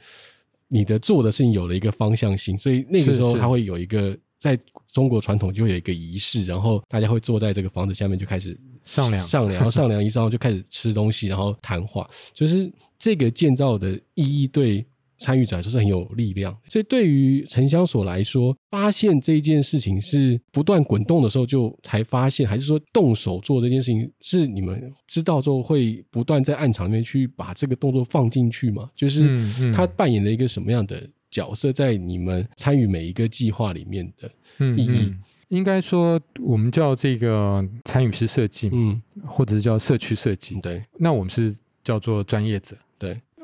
[0.67, 4.57] 你的做的事情有了一个方向性，所以那个时候它会有一个在
[4.91, 8.59] 中国传统就会有一个仪式，然后大家会坐在这个房子下面就开始。
[8.85, 12.69] 上梁，上梁，然后上梁一上就开始吃东西，然后谈话，就是
[12.99, 14.85] 这个建造的意义对
[15.23, 16.55] 参与者来说是很有力量。
[16.67, 28.89] 所以对于城乡所来说，发现这件事情是不断滚动的时候就才发现，还是说动手做这件事情是你们知道之后会不断在暗场里面去把这个动作放进去吗？
[28.95, 31.01] 就是他扮演了一个什么样的
[31.31, 34.27] 角色在你们参与每一个计划里面的
[34.75, 34.89] 意义？
[34.89, 40.83] 嗯嗯应该说，我们叫这个参与式设计，嗯，或者是叫社区设计，对。
[40.97, 42.92] 那我们是叫做专业者，对。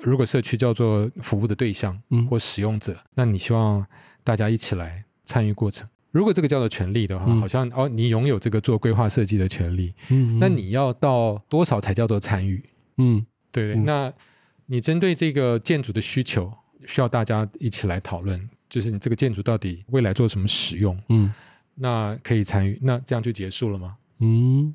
[0.02, 3.86] 如果社区叫做服务的对象，嗯，或使用者，那你希望
[4.24, 5.88] 大家一起来参与过程。
[6.12, 12.64] 如果这个叫做权利的话，嗯、好像哦，你拥有这个做规划设计的权利，嗯，那你要到多少才叫做参与？
[12.98, 13.76] 嗯，对对。
[13.76, 14.14] 嗯、那
[14.66, 16.52] 你针对这个建筑的需求，
[16.88, 20.98] 需要大家一起来讨论，就是你这个建筑到底未来做什么使用？
[21.10, 21.34] 嗯。
[21.82, 23.96] 那可以参与，那这样就结束了吗？
[24.20, 24.74] 嗯，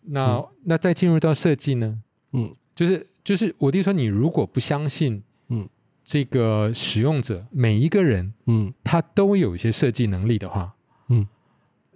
[0.00, 2.00] 那、嗯、那再进入到设计呢？
[2.32, 5.68] 嗯，就是就是我弟说，你如果不相信，嗯，
[6.02, 10.72] 这个使用者每一个人，嗯，他都有一些设计能力的话，
[11.10, 11.28] 嗯，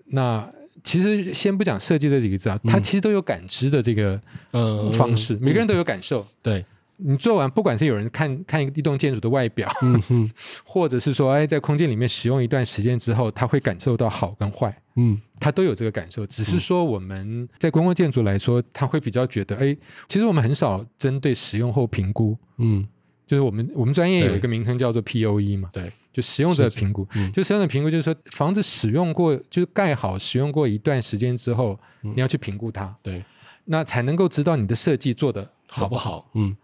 [0.08, 0.52] 那
[0.82, 4.20] 其实先不讲设计这几个字啊，他其实都有感知的这个
[4.50, 6.66] 呃方式，每个人都有感受，嗯、对。
[6.96, 10.30] 你做完，不管是有人看看一栋建筑的外表，嗯哼，
[10.64, 16.24] 或者是说，哎，在空间里面使用一段时间之后，他会感受到好跟坏，嗯，他都有这个感受。
[16.26, 19.76] 只是说我们在公共建筑来说，他会比较觉得，哎，
[20.08, 22.86] 其实我们很少针对使用后评估，嗯，
[23.26, 33.24] 就是我们我们专业有一个名称叫做 POE 嘛，对，就使用者评估，嗯，就使用者评估就是说，房子使用过，就是盖好使用过一段时间之后，你要去评估它，对，
[33.64, 36.56] 那才能够知道你的设计做的好不好，嗯。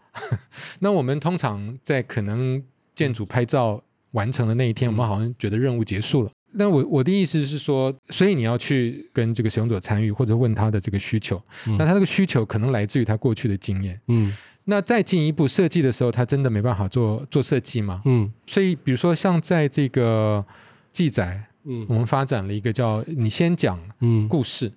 [0.81, 2.63] 那我们通常在可能
[2.95, 6.31] 建筑拍照完成的那一天，我们好像觉得任务结束了。
[6.53, 11.41] 那我我的意思是说，所以你要去跟这个使用者参与，或者问他的这个需求。
[11.79, 14.01] 那他这个需求可能来自于他过去的经验。
[14.09, 14.35] 嗯。
[14.65, 18.01] 那再进一步设计的时候，他真的没办法做做设计吗？
[18.07, 18.33] 嗯。
[18.47, 20.45] 所以比如说像在这个
[20.91, 24.75] 记载，嗯，我们发展了一个叫你先讲嗯故事，嗯、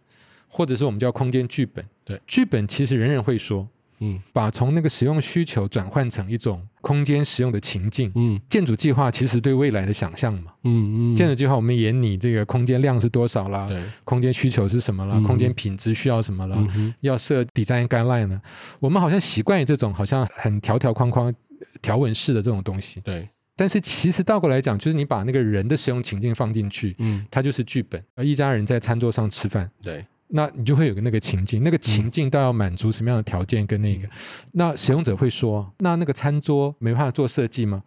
[0.50, 1.84] 或者是我们叫空间剧本。
[2.04, 3.66] 对，剧本其实人人会说。
[4.02, 8.12] 嗯，把从那个使用需求转换成一种空间使用的情境。
[8.16, 10.52] 嗯，建筑计划其实对未来的想象嘛。
[10.64, 13.68] 嗯嗯，建筑计划我们演你这个空间量是多少啦？
[13.68, 15.14] 对，空间需求是什么啦？
[15.16, 16.58] 嗯、空间品质需要什么啦？
[16.76, 18.42] 嗯、要设 design guideline 呢？
[18.80, 21.34] 我们好像习惯于这种好像很条条框框、
[21.82, 23.00] 条纹式的这种东西。
[23.02, 23.30] 对。
[23.54, 28.04] 但是其实倒过来讲，就是你把那个人的使用情境放进去，嗯，它就是剧本。
[28.16, 30.04] 而一家人在餐桌上吃饭，对，
[30.34, 34.08] 那你就会有个那个情境，那个情境都要满足什么样的条件跟那个？
[34.08, 34.12] 嗯、
[34.54, 37.84] 那使用者会说，那那个餐桌没办法做设计吗？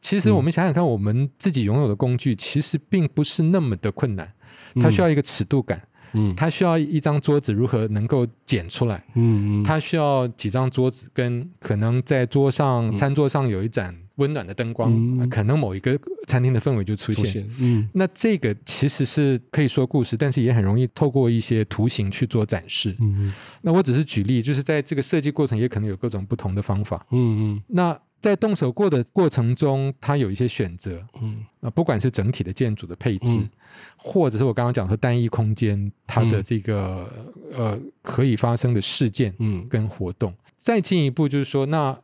[0.00, 4.32] 其实我们想想看，我们自己拥有的工具其实并不是那么的困难，
[4.80, 5.80] 它需要一个尺度感。
[6.12, 9.02] 嗯，它需要一张桌子如何能够剪出来？
[9.14, 17.50] 嗯嗯，它需要几张桌子跟可能在桌上、嗯、餐桌上有一盏温暖的灯光、嗯，可能某一个餐厅的氛围就出现，出现。
[17.60, 22.94] 嗯，那这个其实是可以说故事，但是也很容易透过一些图形去做展示。
[23.00, 27.06] 嗯嗯，那我只是举例，就是在这个设计过程也可能有各种不同的方法。
[27.10, 27.98] 嗯嗯，那。
[28.18, 33.48] 在动手过的过程中，它有一些选择，嗯，啊，不管是整体的建筑的配置，嗯、
[33.96, 37.08] 或者是我刚刚讲说单一空间它的这个、
[37.52, 41.96] 嗯、呃可以发生的事件，嗯，跟活动、嗯，再进一步就是说，那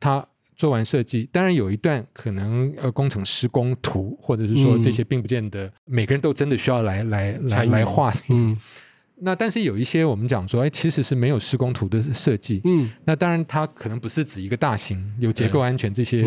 [0.00, 0.26] 他
[0.56, 8.58] 做完设计，当然有一段可能呃工程施工图，或者是说这些并不见得每个人都真的需要来来来来画，嗯。
[9.24, 12.60] 那但是有一些我们讲说，哎，其实是没有施工图的设计。
[12.64, 16.26] 嗯，那当然它可能不是指一个大型有结构安全这些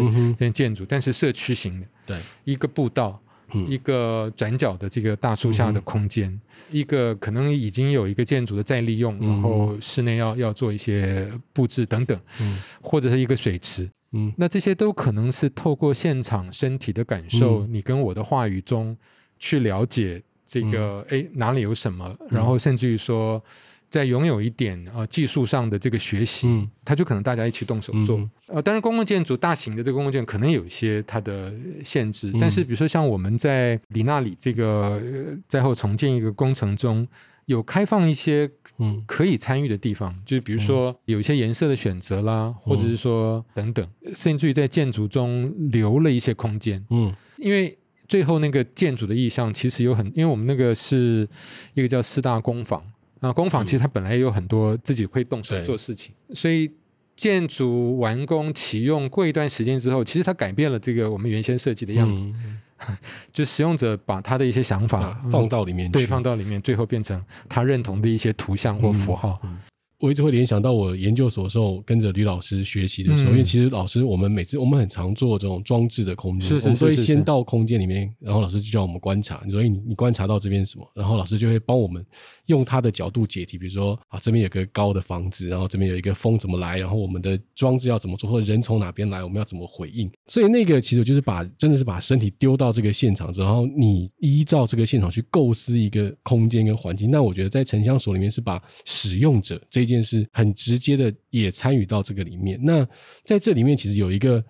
[0.53, 3.21] 建筑，但是社区型的，对，一个步道，
[3.53, 6.39] 嗯、一个转角的这个大树下的空间、嗯，
[6.71, 18.97] 一个可能已经有一个建筑的再利用，嗯、然后室内要要做一些布置等等，嗯，或者是一个水池，嗯，那这些都可能是透过现场身体的感受，嗯、你跟我的话语中
[19.37, 20.23] 去了解。
[20.47, 22.15] 这个哎，哪里有什么？
[22.29, 23.43] 然后甚至于说，
[23.89, 28.19] 在拥有一点呃技术上的这个学习，嗯，它就可能大家一起动手做。
[28.19, 31.51] 嗯、呃，当然公共建筑大型的这个公共建筑可能有一些它的
[31.83, 35.01] 限制，嗯、但是比如说像我们在里纳里这个
[35.47, 37.07] 灾后重建一个工程中，
[37.45, 39.03] 有开放一些嗯。
[39.07, 47.77] 可以参与的地方，嗯、就是比如说有一些颜色的选择啦，嗯、或者是说等等，甚至于在建筑中留了一些空间，嗯，因为。
[48.07, 51.27] 最后那个建筑的意向其实有很，因为我们那个是
[51.73, 52.79] 一个叫四大工坊
[53.19, 56.69] 啊，工坊其实它本来也有很多自己会动手做事情，所以
[57.17, 62.61] 建筑完工启用过一段时间之后，其实它改变了这个我们原先设计的样子，嗯、
[63.31, 69.39] 就使用者把他的一些想法、啊、放到里面，对，放到里面，最后变成他认同的一些图像或符号。
[69.43, 69.57] 嗯嗯
[69.97, 80.85] 我一直会联想到我研究所的时候跟着吕老师学习的时候，嗯，因为其实老师我们每次我们很常做这种装置的空间，是是是是是，我们都会先到空间里面，然后老师就叫我们观察，你说，欸，你你观察到这边什么？
[80.93, 82.05] 然后老师就会帮我们
[82.45, 90.09] 用他的角度解题，比如说啊这边有个高的房子，然后这边有一个风怎么来，然后我们的装置要怎么做，或者人从哪边来，我们要怎么回应？
[90.27, 97.11] 所以那个其实就是把真的是把身体丢到这个现场，然后你依照这个现场去构思一个空间跟环境。
[97.11, 100.79] 那我觉得在城乡所里面是把使用者这件事很直。
[100.85, 102.59] 接的也参与到这个里面。
[102.61, 102.87] 那
[103.23, 104.43] 在这里面，其实有一个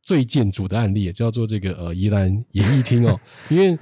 [0.00, 3.18] 最建筑的案例，也叫做这个呃宜兰演艺厅哦。
[3.50, 3.76] 因为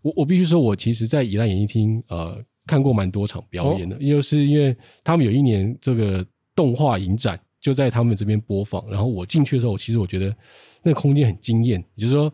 [0.00, 10.26] 我我必须说，我其实，在宜兰演艺厅呃看过蛮多场表演的，因、哦、为是因为他们有一年这个动画影展就在他们这边播放，然后我进去的时候，其实我觉得
[10.82, 12.32] 那个空间很惊艳，也就是说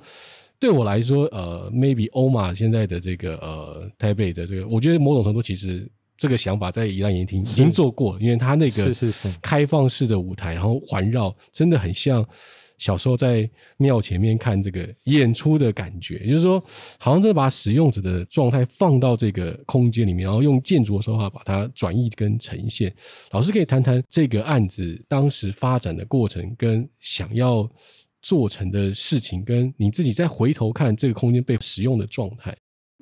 [0.59, 5.91] 对我来说，呃，maybe 欧马现在的这个呃台北的这个，我觉得某种程度其实。
[6.17, 8.95] 这个想法在宜兰演艺厅已经做过，因为他那个
[9.43, 12.25] 开放式的舞台，然后环绕，真的很像
[12.79, 16.19] 小时候在庙前面看这个演出的感觉。
[16.19, 16.59] 也就是说，
[16.99, 22.95] 好像真的把使用者的状态放到这个空间里面，然后用建筑的手法把它转译跟呈现。
[23.31, 27.69] 老师可以谈谈这个案子当时发展的过程，跟想要
[28.23, 32.57] 做成的事情，跟你自己再回头看这个空间被使用的状态。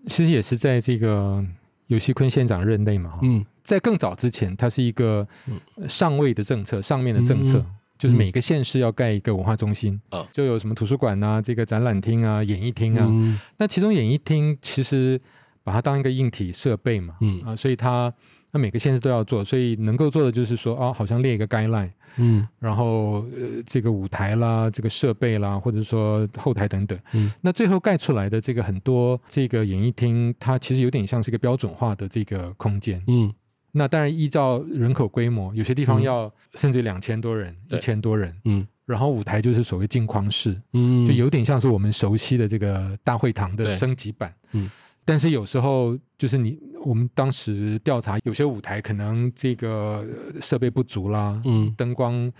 [0.06, 1.44] 其实也是在这个。
[1.88, 5.28] 尤锡坤县长任内嘛，嗯，在更早之前，它是一个
[5.86, 7.66] 上位的政策，上面的政策，嗯、
[8.02, 15.20] 就是每个县市要盖一个文化中心，啊、嗯，就有什么图书馆啊，这个展览厅啊，演艺厅啊，嗯、那其中演艺厅其实
[15.62, 17.40] 把它当一个硬体设备嘛，嗯。
[17.42, 18.12] 啊，所以它。
[18.54, 33.32] 那每个县市都要做，所以能够做的就是说，哦，好像列一个 guideline，嗯，然后呃，这个舞台啦，这个设备啦，或者说后台等等，嗯，那最后盖出来的这个很多这个演艺厅，它其实有点像是一个标准化的这个空间，嗯，
[33.72, 44.70] 那当然依照人口规模，有些地方要甚至两千多人、一千多人，嗯，然后舞台就是所谓镜框式，嗯，就有点像是我们熟悉的这个大会堂的升级版，嗯。
[45.04, 50.06] 但是有时候就是你，我们当时调查，有些舞台可能这个
[50.40, 52.32] 设备不足啦，嗯，灯光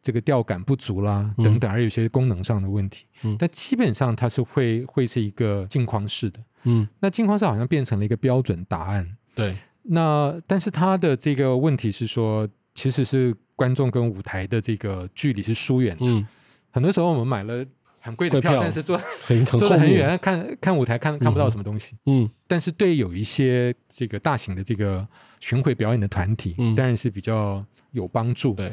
[0.00, 3.06] 这个吊杆不足啦等等，而有些功能上的问题。
[3.24, 6.38] 嗯，但基本上它是会会是一个镜框式的。
[6.62, 9.16] 嗯，那镜框式好像变成了一个标准答案。
[9.34, 16.04] 对，那但是他的这个问题是说，其实是观众跟舞台的这个距离是疏远的。
[16.06, 16.26] 嗯，
[16.70, 17.64] 很多时候我们买了
[18.00, 19.00] 很贵的票，但是坐
[19.58, 21.96] 坐得很远，看看舞台看看不到什么东西。
[22.06, 25.06] 嗯，但是对有一些这个大型的这个
[25.40, 28.54] 巡回表演的团体，嗯，当然是比较有帮助。
[28.54, 28.72] 对，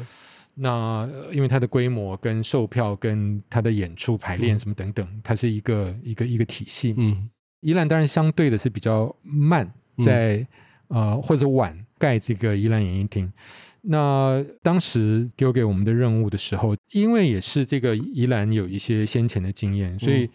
[0.54, 6.94] 那因为它的规模跟售票跟它的演出排练什么等等，嗯、它是一个一个一个体系。
[6.96, 9.70] 嗯，宜兰当然相对的是比较慢，
[10.04, 10.46] 在、嗯、
[10.92, 13.32] 呃或者碗盖这个宜兰演艺厅。
[13.84, 20.30] 那当时丢给我们的任务的时候，因为也是这个宜兰有一些先前的经验，所以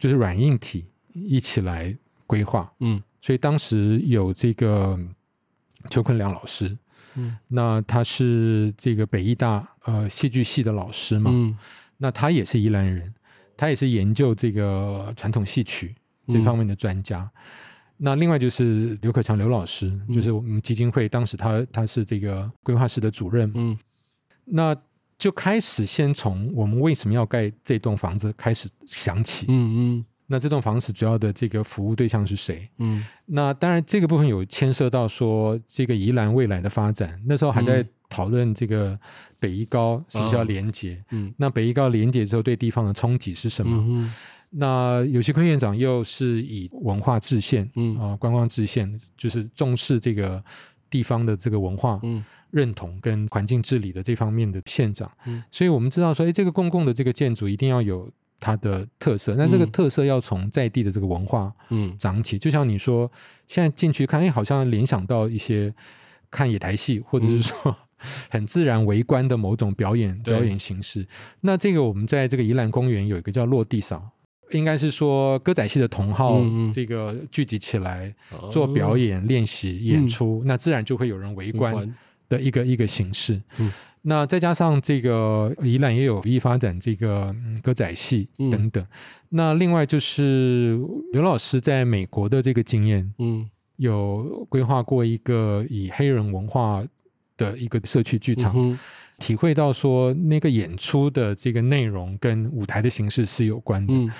[0.00, 1.96] 就是软硬体一起来
[2.26, 2.72] 规划。
[2.80, 4.98] 嗯，所以当时有这个
[5.88, 6.76] 邱坤良老师，
[7.14, 11.56] 嗯，那他是这个北艺大呃戏剧系的老师嘛，嗯，
[11.98, 13.14] 那他也是宜兰人，
[13.56, 15.94] 他也是研究这个传统戏曲
[16.26, 17.20] 这方面的专家。
[17.20, 17.40] 嗯
[18.02, 23.78] 那另外就是刘可强刘老师，嗯，就是我们基金会当时他他是这个规划室的主任，嗯，
[24.46, 24.74] 那
[25.18, 32.66] 就开始先从我们为什么要盖这栋房子开始想起，嗯嗯，那这栋房子主要的这个服务对象是谁？
[32.78, 38.98] 嗯，那当然这个部分有牵涉到说这个宜兰未来的发展，那时候还在讨论这个
[39.38, 43.76] 北宜高是不是要连结，嗯，嗯，那北宜高连结之后对地方的冲击是什么？
[43.76, 44.10] 嗯
[44.50, 47.96] 那游锡堃院长又是以文化制宪，嗯。
[47.98, 50.42] 啊，观光制宪，就是重视这个
[50.90, 52.24] 地方的这个文化嗯。
[52.50, 63.08] 认同跟环境治理的这方面的县长，嗯，所以我们知道说，哎，这个公共的这个建筑一定要有它的特色，那这个特色要从在地的这个文化，嗯，长起，就像你说，
[63.46, 65.72] 现在进去看，哎，好像联想到一些
[66.28, 67.76] 看野台戏，或者是说
[68.28, 71.06] 很自然围观的某种表演表演形式。
[71.42, 74.10] 那这个我们在这个宜兰公园有一个叫落地扫。
[74.52, 76.40] 应该是说歌仔戏的同好
[76.72, 78.14] 这个聚集起来
[78.50, 81.94] 做表演、练习、演出，那自然就会有人围观
[82.28, 83.40] 的一个一个形式。
[84.02, 88.84] 那再加上这个宜兰也有有意发展这个歌仔戏等等。
[89.28, 90.78] 那另外就是
[91.12, 96.82] 刘老师在美国的这个经验，嗯，有规划过一个以黑人文化
[97.40, 98.78] 的一个社区剧场。
[99.18, 103.92] 体会到说那个演出的这个内容跟舞台的形式是有关的。
[103.92, 104.10] 嗯，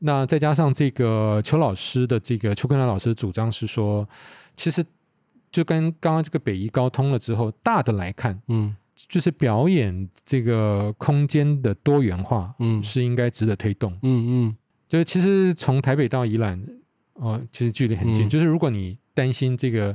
[0.00, 4.04] 那再加上这个邱老师的这个邱坤良老师的主张是说，
[4.56, 4.84] 其实
[5.52, 8.74] 就跟刚刚这个北宜高通了之后，大的来看，嗯，
[9.08, 13.96] 就是表演这个空间的多元化，嗯，是应该值得推动。
[14.02, 14.56] 嗯嗯，
[14.88, 16.60] 就是其实从台北到宜兰，
[17.14, 18.98] 哦，其实距离很近，就是如果你。
[19.12, 19.94] 担心这个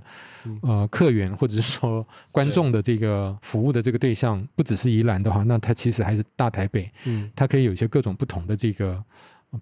[0.61, 9.03] 呃客源或者是说观众的这个服务的这个对象不只是宜兰的话，那它其实还是大台北，嗯，它可以有一些各种不同的这个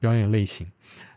[0.02, 0.68] 表演类型，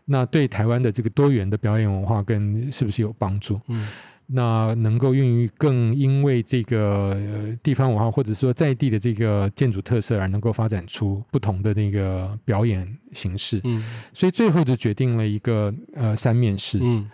[0.05, 3.59] 那对台湾的这个多元的表演文化跟是不是有帮助？
[3.67, 3.85] 嗯，
[4.27, 7.17] 那能够孕育更因为这个
[7.63, 17.09] 地方文化或者说在地的这个建筑特色而能够发展出不同的那个表演形式，嗯，所以最后就决定了一个呃三面式，嗯。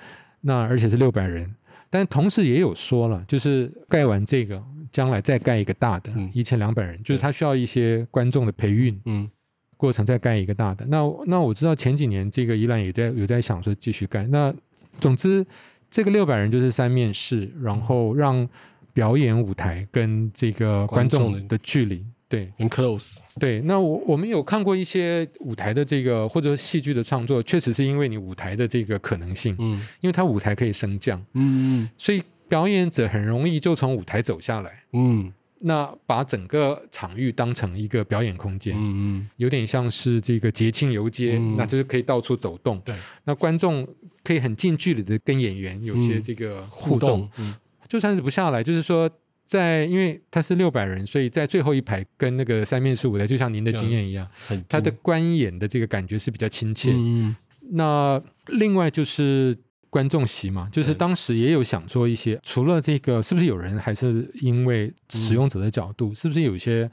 [0.46, 1.50] 那而且是六百人，
[1.90, 4.62] 但同时也有说了，就是盖完这个，
[4.92, 9.30] 将来再盖一个大的，一千两百人，就是他需要一些观众的培训，嗯，
[9.78, 10.86] 过程再盖一个大的。
[10.88, 10.98] 那
[11.28, 14.28] 那我知道前几年这个伊朗也在有在想说继续盖。
[14.28, 14.54] 那
[15.00, 15.46] 总之
[15.94, 18.50] 这个六百人就是三面试，然后让
[18.94, 22.04] 表演舞台跟这个观众的距离。
[22.28, 23.18] 对，很 close。
[23.40, 35.32] 对，那我我们有看过一些舞台的这个或者戏剧的创作，确实是因为你舞台的这个可能性，嗯，因为它舞台可以升降，嗯嗯，所以表演者很容易就从舞台走下来，嗯，
[35.64, 38.80] 那把整个场域当成一个表演空间，嗯
[39.18, 43.88] 嗯，有点像是这个节庆游街，嗯，那就是可以到处走动，对，那观众
[44.24, 47.56] 可以很近距离的跟演员有些这个互动，嗯，互动，嗯，
[47.88, 49.10] 就算是不下来，就是说。
[49.46, 54.28] 在，因为他是六百人，所以在最后一排跟那个三面式舞台，就像您的经验一样，
[54.70, 56.92] 他的观演的这个感觉是比较亲切。
[56.96, 57.36] 嗯，
[57.72, 59.56] 那另外就是
[59.94, 66.90] 观众席嘛，就是当时也有想做一些，除了这个，是不是有人还是因为使用者的角度，嗯、是不是有一些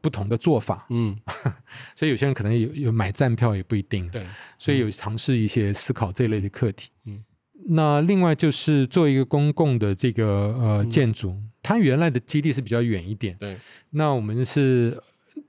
[0.00, 0.84] 不同的做法？
[0.90, 1.16] 嗯，
[1.94, 4.08] 所以有些人可能有有买站票也不一定。
[4.10, 4.26] 对，
[4.58, 6.90] 所以有尝试一些思考这类的课题。
[7.04, 7.22] 嗯，
[7.68, 10.24] 那另外就是做一个公共的这个
[10.60, 11.30] 呃建筑。
[11.30, 13.56] 嗯它原来的基地是比较远一点，对。
[13.90, 15.00] 那我们是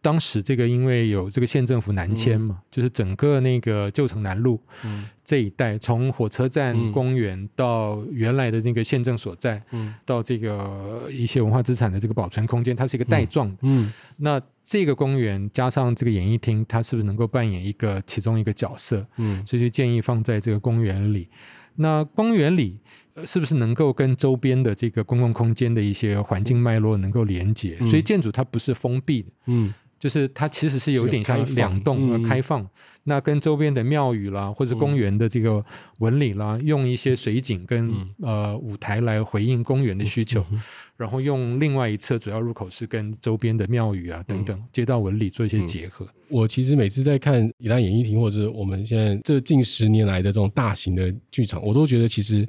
[0.03, 4.59] 当时这个因为有这个县政府南迁嘛，嗯、就是整个那个旧城南路
[5.23, 13.93] 这一带，从火车站、公园到原来的那个县政所在，嗯，到这个一些文化资产的这个保存空间，它是一个带状的，嗯。
[14.17, 19.07] 那这个公园加上这个演艺厅，它是不是能够扮演一个其中一个角色？
[19.15, 21.29] 嗯，所以就建议放在这个公园里。
[21.75, 22.77] 那公园里
[23.25, 27.77] 是不是能够跟周边的这个公共空间的一些环境脉络能够连接？
[27.79, 29.31] 嗯、所以建筑它不是封闭的。
[29.45, 29.73] 嗯。
[30.03, 32.67] 就是它其实是有点像两栋而开放，
[33.05, 35.63] 那跟周边的庙宇啦，或者公园的这个
[35.99, 37.89] 纹理啦，用一些水景跟
[38.19, 40.45] 呃舞台来回应公园的需求，
[40.97, 46.05] 然后用另外一侧主要入口是跟周边的庙宇啊等等街道纹理做一些结合。
[46.27, 52.45] 我其实每次在看宜兰演艺厅，或者是我们现在这近十年来的这种大型的剧场，我都觉得其实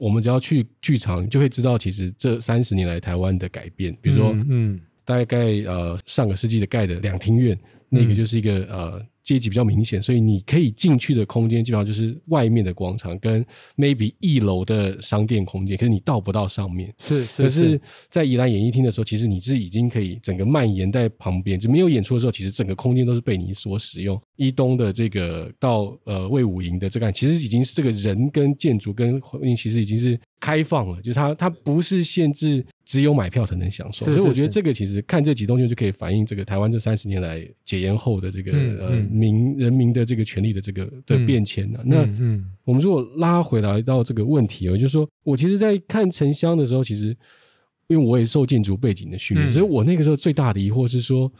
[0.00, 4.80] 我们只要去剧场，就会知道其实这三十年来台湾的改变，比如说嗯。
[5.08, 9.06] 大概呃上个世纪的盖的两厅院，那个就是一个呃。
[9.24, 13.44] 阶级比较明显，所以你可以进去的空间基本上就是外面的广场跟
[13.76, 16.90] maybe 一楼的商店空间，可是你到不到上面。
[16.96, 24.18] 是，是，可是，在宜兰演艺厅的时候，其实你是已经可以整个蔓延在旁边，就没有演出的时候，其实整个空间都是被你所使用。
[24.36, 34.06] 一东的这个到呃魏武营的这个，其实已经是这个人跟建筑跟环境其实已经是开放了，就是它它不是限制只有买票才能享受。
[34.06, 38.88] 是是是，所以我觉得这个其实看这几栋就就可以反映这个台湾这三十年来解严后的这个、嗯、呃。
[38.92, 41.82] 嗯民人民的这个权利的这个的变迁呢、啊？
[41.84, 47.14] 嗯、那嗯，我们如果拉回来到这个问题哦，就是说我其实，在看城乡的时候，其实
[47.88, 51.30] 因为我也受建筑背景的训练，嗯、所以我那个时候最大的疑惑是说，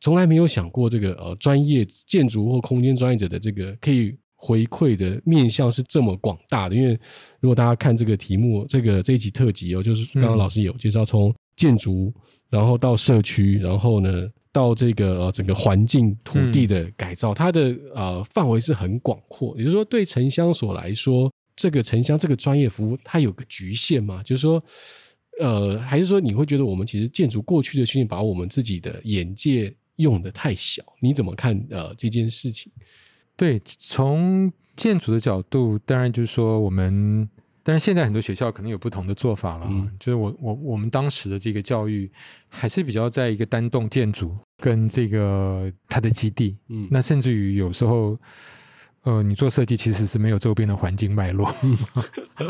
[0.00, 6.74] 从来没有想过这个呃专业建筑或空间专业者的这个可以回馈的面向是这么广大的。
[6.74, 6.98] 因为
[7.40, 12.14] 如果大家看这个题目，这个这一集特辑哦，就是刚刚老师有介绍，从建筑
[12.48, 14.26] 然后到社区，然后呢。
[14.50, 19.54] 到这个呃整个环境土地的改造，嗯、它的呃范围是很广阔。
[19.58, 24.22] 也就是说，对城乡所来说，这个城乡这个专业服务，它有个局限吗？
[24.24, 24.60] 就是说，
[25.38, 30.82] 呃，还是说你会觉得我们其实建筑过去的训练，把我们自己的眼界用的太小？
[31.00, 32.72] 你怎么看呃这件事情？
[33.38, 37.26] 对，从建筑的角度，当然就是说我们。
[37.64, 42.10] 但是现在很多学校可能有不同的做法了，嗯、就是我我我们当时的这个教育
[42.48, 48.18] 还是比较在一个单栋建筑跟这个它的基地，嗯，那甚至于有时候，
[49.08, 51.50] 呃，你做设计其实是没有周边的环境脉络，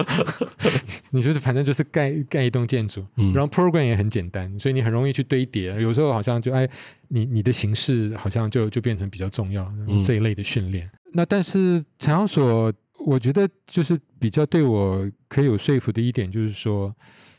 [1.11, 6.69] 你就是反正就是盖盖一栋建筑，嗯、然后 program 也很简单，所以你很容易去堆叠，有时候好像就哎，
[7.09, 10.87] 你你的形式好像就就变成比较重要这一类的训练。
[10.87, 12.73] 嗯、那但是城乡所。
[13.07, 16.95] 我觉得就是比较对我可以有说服的一点，就是说，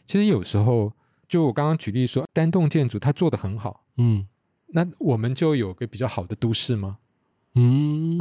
[0.06, 0.92] 其实有时候
[1.28, 4.26] 就我刚刚举例说，单栋建筑它做的很好，嗯，
[4.70, 6.98] 那我们就有个比较好的都市吗？
[7.56, 8.18] 嗯，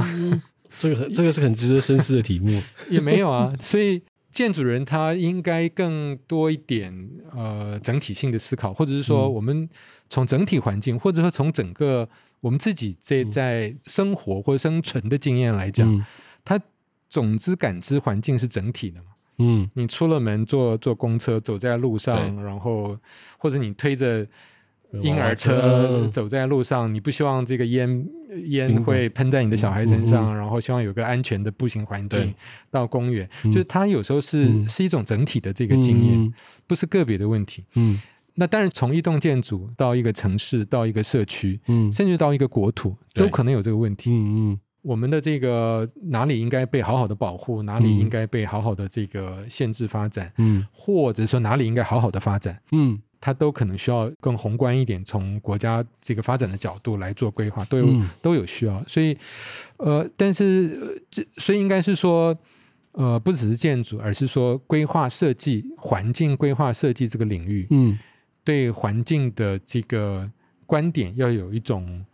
[0.78, 2.60] 这个很这个是很值得深思的题目，
[2.90, 3.54] 也没有啊。
[3.60, 6.92] 所以建筑人他应该更多一点
[7.32, 9.68] 呃整体性的思考，或者是说我们
[10.10, 12.08] 从整体环境，或者说从整个
[12.40, 16.04] 我们自己在在生活或生存的经验来讲，
[16.44, 16.62] 他、嗯。
[17.10, 19.06] 总之，感知环境是整体的嘛。
[19.38, 22.94] 嗯，你出了门坐坐公车，走在路上，然后
[23.38, 24.26] 或者你推着
[25.02, 26.08] 婴儿车。
[26.10, 28.06] 走在路上，你不希望这个烟
[28.46, 32.34] 烟会喷在你的小孩身上，嗯、然后希望有个安全的步行环境。
[32.70, 36.32] 到公园，嗯、就是它有时候是、嗯、是一种整体的这个经验，嗯、
[36.66, 37.64] 不是个别的问题。
[37.74, 38.00] 嗯，
[38.34, 44.10] 那当然，从一栋建筑到一个城市，到一个社区，嗯，甚至到一个国土，都可能有这个问题。
[44.10, 44.60] 嗯嗯。
[44.80, 58.82] 我们的这个哪里应该被好好的保护，哪里应该被好好的这个限制发展，嗯，或者说哪里应该好好的发展，嗯，它都可能需要更宏观一点，从国家这个发展的角度来做规划，都有、嗯、都有需要。
[58.86, 59.16] 所以，
[59.76, 62.36] 呃，但是这所以应该是说，
[62.92, 67.98] 呃，不只是建筑，而是说规划设计、环境规划设计这个领域，嗯，
[68.44, 70.30] 对环境的这个
[70.66, 72.04] 观点要有一种。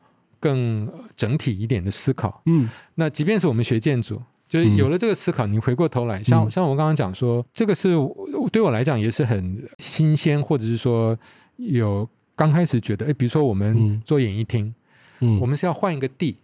[0.40, 0.86] 更
[1.16, 4.20] 整体一点的思考，嗯，那即便是我们学建筑，
[4.54, 7.88] 就是有了这个思考，嗯、你回过头来，像像我刚刚讲说，这个是
[8.52, 11.18] 对我来讲也是很新鲜，或者是说
[11.56, 14.72] 有刚开始觉得，哎，比如说我们做演艺厅，
[15.18, 16.36] 嗯，我们是要换一个地，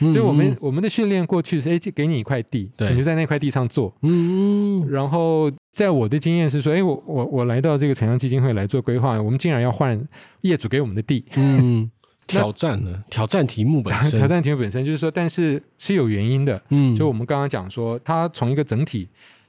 [0.00, 9.98] 嗯、就我们我们的训练过去是，哎，就给你一块地，对，你就在那块地上做，嗯，然后在我的经验是说，哎，我我我来到这个城乡基金会来做规划，我们竟然要换
[10.42, 11.90] 业主给我们的地，嗯。
[12.30, 13.02] 挑战呢？
[13.10, 16.62] 挑战题目本身， 挑战题目本身就是说，但是是有原因的。
[16.68, 19.08] 嗯，就我们刚刚讲说，它从一个整体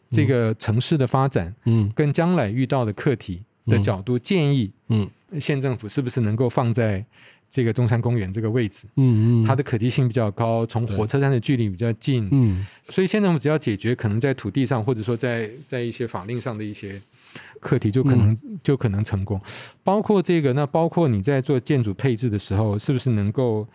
[0.10, 5.10] 这个城市的发展，嗯，跟将来遇到的课题的角度建议，嗯，
[5.40, 7.04] 县政府是不是能够放在
[7.50, 8.88] 这个中山公园这个位置？
[8.96, 17.00] 嗯嗯，它的可及性比较高，从火车站的距离比较近，嗯，所以县政府只要解决可能在土地上或者说在在一些法令上的一些
[17.60, 19.40] 课题就可能、嗯、就可能成功。
[19.84, 23.68] 包括这个，那包括你在做建筑配置的时候，是不是能够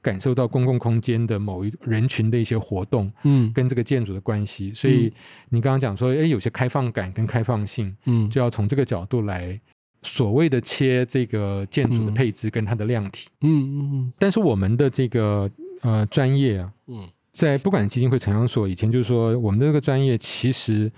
[0.00, 4.72] 感受到公共空间的某一人群的一些活动，嗯，跟这个建筑的关系？
[4.72, 5.12] 所以
[5.50, 9.60] 你刚刚讲说，哎，有些开放感跟开放性，嗯，就要从这个角度来
[10.02, 14.12] 所谓的切这个建筑的配置跟它的量体，嗯嗯嗯。
[14.18, 15.50] 但是我们的这个
[15.82, 17.08] 呃专业啊，嗯。
[17.32, 20.92] 在不管基金会、城乡所，以前就是说，我们的这个专业其实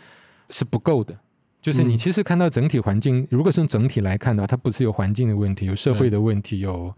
[0.51, 1.17] 是不够的。
[1.65, 6.95] 就是你其实看到整体环境，嗯、如果从整体来看的话，它不是有环境的问题，有社会的问题，有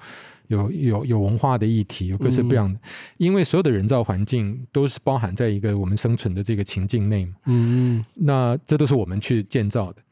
[0.49, 2.77] 有有有文化的议题，有各式各样的。
[2.83, 7.35] 嗯、因为所有的人造环境都是包含在一个我们生存的这个情境内嘛。
[7.45, 8.05] 嗯嗯。
[8.15, 10.03] 那这都是我们去建造的。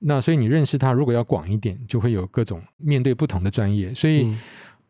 [0.00, 3.94] 那所以你认识它，如果要广一点，就会有各种面对不同的专业。
[3.94, 4.24] 所以。
[4.24, 4.36] 嗯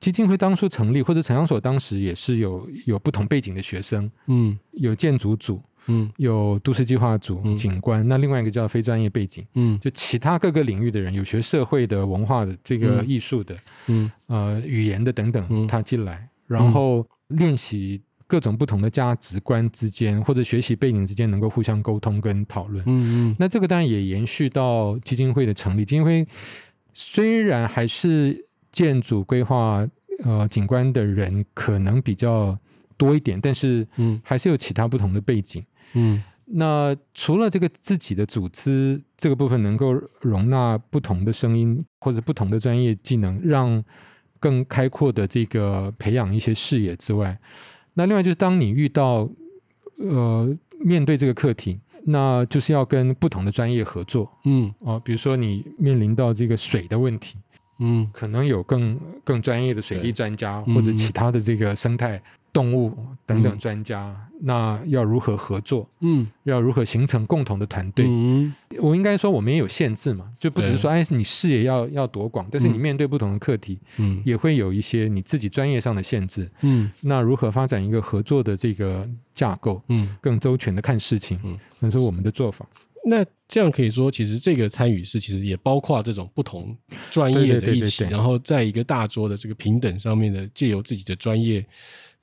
[0.00, 5.60] 基金会当初成立，或者城乡所当时也是有有不同背景的学生，嗯，有建筑组，
[5.90, 13.56] 嗯，有都市计划组、嗯、景观，那另外一个叫非专业背景，嗯，就其他各个领域的人，有学社会的、文化的、这个艺术的，
[13.88, 26.26] 嗯，呃，语言的等等，嗯、他进来，然后练习各种不同的价值观之间或者学习背景之间能够互相沟通跟讨论，嗯嗯，那这个当然也延续到基金会的成立，基金会
[26.94, 28.46] 虽然还是。
[28.72, 29.84] 建筑规划、
[30.22, 32.56] 呃，景观的人可能比较
[32.96, 35.60] 多一点，但是嗯，还是有其他不同的背景，
[35.94, 36.22] 嗯。
[36.52, 43.84] 那除了这个自己的组织这个部分能够容纳不同的声音或者不同的专业技能，让
[44.40, 47.38] 更开阔的这个培养一些视野之外，
[47.94, 49.30] 那另外就是当你遇到
[49.98, 57.38] 呃面对这个课题，那就是要跟不同的专业合作，嗯，哦，比如说你面临到这个水的问题。
[57.82, 62.20] 嗯，可能有更更专业的水利专家，或者其他的这个生态、
[62.52, 62.96] 动物
[63.26, 65.88] 等等专家，嗯、那要如何合作？
[66.00, 68.06] 嗯，要如何形成共同的团队？
[68.08, 76.50] 嗯，我应该说我们也有限制嘛，就不只是说哎，你视野要要多广，但是你面对不同的课题，嗯，也会有一些你自己专业上的限制。
[76.62, 79.82] 嗯，那如何发展一个合作的这个架构？
[79.88, 82.66] 嗯，更周全的看事情，嗯，那是我们的做法。
[83.02, 86.76] 那这样可以说，其实这个参与式其实也包括这种不同
[87.10, 91.64] 专业的一起，然后在一个大桌的这个平等上面的，借由自己的专业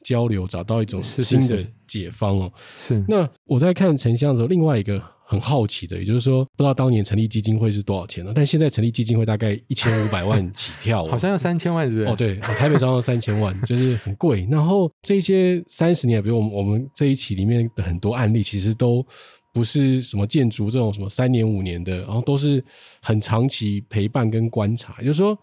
[0.07, 2.51] 交流，找到一种新的解方哦。
[2.77, 3.03] 是。
[3.07, 8.31] 那我在看城乡的时候，另外一个很好奇的，也就是说，不知道当年成立基金会是多少钱呢？
[8.33, 12.07] 但现在成立基金会大概一千五百万起跳，哦， 好像要三千万，是不是？
[12.07, 14.47] 哦，对，台北商要三千万， 就是很贵。
[14.49, 19.05] 然后这些三十年，比如我们我们这一期里面的很多案例，其实都。
[19.53, 22.63] 不是什么建筑这种什么三年五年的，然后都是
[23.01, 24.95] 很长期陪伴跟观察。
[24.99, 25.35] 也就是说，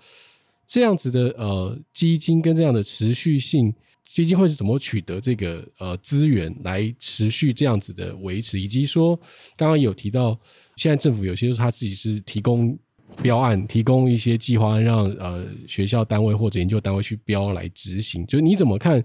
[0.68, 8.60] 这样子的呃基金跟这样的持续性，基金会是怎么取得这个呃资源来持续这样子的维持？
[8.60, 9.18] 以及说，
[9.56, 10.38] 刚刚有提到，
[10.76, 12.78] 现在政府有些是他自己是提供
[13.22, 18.24] 标案，提供一些计划案，让呃学校单位或者研究单位去标来执行。
[18.26, 19.02] 就是你怎么看？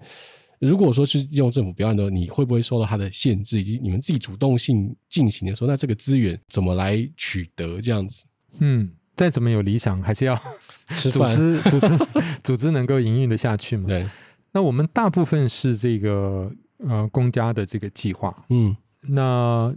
[0.59, 3.61] 如果说是用政府标案的话，你会不会受到它的限制？
[3.61, 7.79] 以及你们自己主动性进行的时候，那这个资源怎么来取得？
[7.79, 8.25] 这样子，
[8.59, 10.35] 嗯，再怎么有理想，还是要
[10.99, 11.97] 组织 组织
[12.43, 13.87] 组织能够营运的下去嘛？
[13.87, 14.05] 对。
[14.51, 19.73] 那我们大部分是这个呃公家的这个计划，嗯，那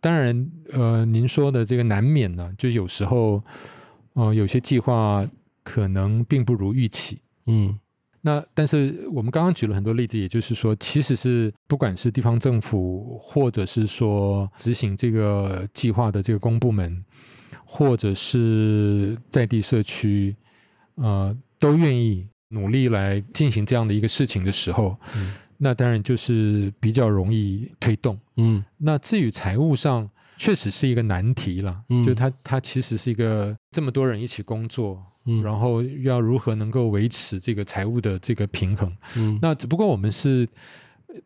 [0.00, 3.42] 当然呃您说的这个难免呢，就有时候
[4.14, 5.26] 呃有些计划
[5.62, 7.78] 可能并不如预期，嗯。
[8.26, 17.04] 那但是我们刚刚举了很多例子，也就是说，其实是不管是地方政府，或者是说执行这个计划的这个公部门，
[17.66, 20.34] 或者是在地社区，
[20.94, 28.18] 呃，都愿意努力来进行这样的一个事情的时候，嗯，那当然就是比较容易推动。
[28.36, 31.82] 嗯，那至于财务上，确实是一个难题了。
[31.90, 35.04] 嗯，就它它其实是一个这么多人一起工作。
[35.26, 38.94] 嗯，然后要如何能够维持这个财务的这个平衡？
[39.16, 40.46] 嗯，那只不过我们是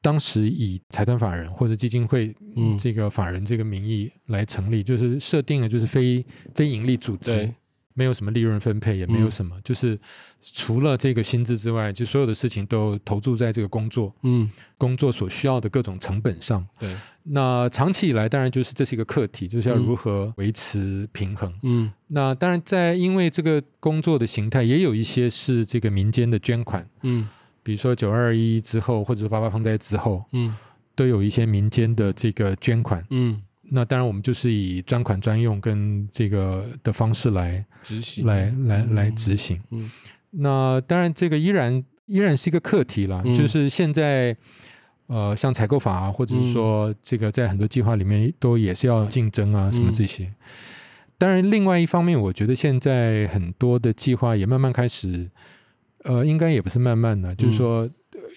[0.01, 2.33] 当时以财团法人或者基金会
[2.79, 6.25] 这个法人这个名义来成立，嗯、就是设定了就是非
[6.55, 7.53] 非盈利组织。
[7.99, 9.99] 没有什么利润分配，也没有什么，嗯、就是
[10.41, 16.65] 除了这个薪资之外，就所有的事情都投注在这个工作，嗯，工作所需要的各种成本上。
[16.79, 16.95] 对，
[17.25, 21.53] 那长期以来，当然就是这是一个课题，就是要如何维持平衡。
[21.65, 27.29] 嗯，那当然在因为这个工作的形态，也有一些是这个民间的捐款，嗯，
[27.65, 30.55] 比如说九二一之后，或者是八八风灾之后，嗯，
[30.95, 33.43] 都有一些民间的这个捐款，嗯。
[33.71, 39.61] 那当然，我们就是以专款专用跟这个的方式来执行，来来来执行。
[39.71, 39.91] 嗯，
[40.31, 43.23] 那当然，这个依然依然是一个课题了。
[43.25, 44.37] 嗯、就是现在，
[45.07, 50.25] 呃，像采购法啊，或者是说这个在很多计划里面都也是要竞争啊，什么这些。
[50.25, 50.35] 嗯、
[51.19, 55.31] 当然，另外一方面，我觉得现在很多的计划也慢慢开始，
[56.05, 57.89] 呃，应该也不是慢慢的，嗯、就是说。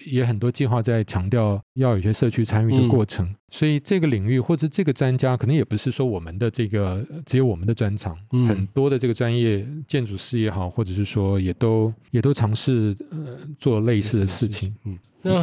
[0.06, 14.74] 也很多计划在强调要有一些社区参与的过程，嗯、所以这个领域或者这个专家可能也不是说我们的这个只有我们的专长，嗯、很多的这个专业建筑师也好，或者是说也都也都尝试呃做类似的事情。
[14.84, 15.40] 嗯，那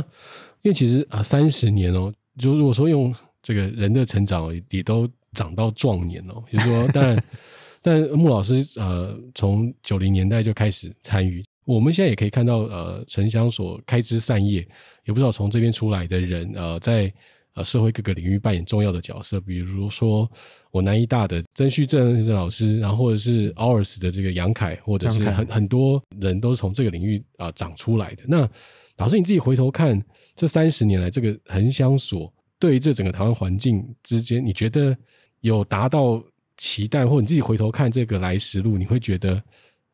[0.62, 7.24] 因为其实啊三十年哦，就如果说用这个人的成长也都长到壮年哦，就是说当然，
[7.82, 11.44] 但穆老师呃从九零年代就开始参与。
[11.76, 14.68] 我们现在也可以看到，呃，城乡所开枝散叶，
[15.06, 17.14] 也不知道从这边出来的人，呃，在
[17.54, 19.40] 呃社会各个领域扮演重要的角色。
[19.40, 20.28] 比如说，
[20.72, 28.24] 我南医大的曾旭正老师，然后或者是 OURS 的这个杨凯，或者是很很多人都是从这个领域啊、呃、长出来的。
[28.28, 28.50] 那
[28.98, 30.04] 老师你自己回头看
[30.36, 34.98] 这三十年来，这个城乡所对于这整个台湾环境之间，你觉得
[35.42, 36.20] 有达到
[36.58, 39.40] 期待，或者你自己回头看这个来时路，你会觉得？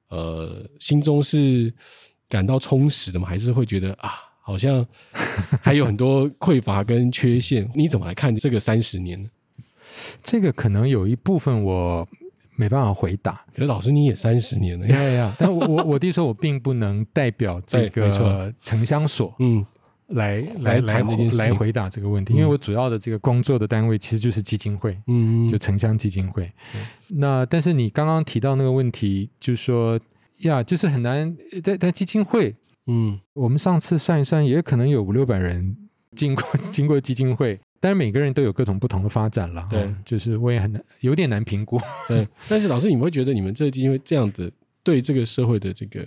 [0.09, 1.73] 呃，心中是
[2.29, 3.27] 感到充实的吗？
[3.27, 4.85] 还是会觉得啊，好像
[5.61, 7.69] 还有很多匮乏跟缺陷？
[7.73, 9.29] 你怎么来看这个三十年呢？
[10.21, 12.07] 这个可能有一部分我
[12.57, 13.45] 没办法回答。
[13.53, 15.35] 可是老师你也三十年了，呀呀！
[15.39, 19.65] 但我我我弟说，我并不能代表这 个城乡所，嗯，
[20.07, 21.01] 来来来
[21.37, 26.51] 来回答这个问题，因为我主要的这个工作的单位其实就是基金会，嗯，就城乡基金会。
[27.07, 29.99] 那但是你刚刚提到那个问题，就是说
[30.39, 35.75] 呀，就是很难但但基金会，嗯，我们上次算一算，也可能有五六百人
[36.15, 41.81] 经过 经过基金会，但是每个人都有各种不同的发展了，对，就是我也很难有点难评估。
[42.07, 44.53] 对，但是老师，你们会觉得你们这个基金会这样子
[44.83, 46.05] 对这个社会的这个？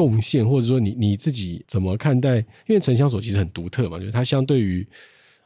[0.00, 2.38] 贡献，或者说你你自己怎么看待？
[2.66, 4.86] 因为城乡所其实很独特嘛，就是它相对于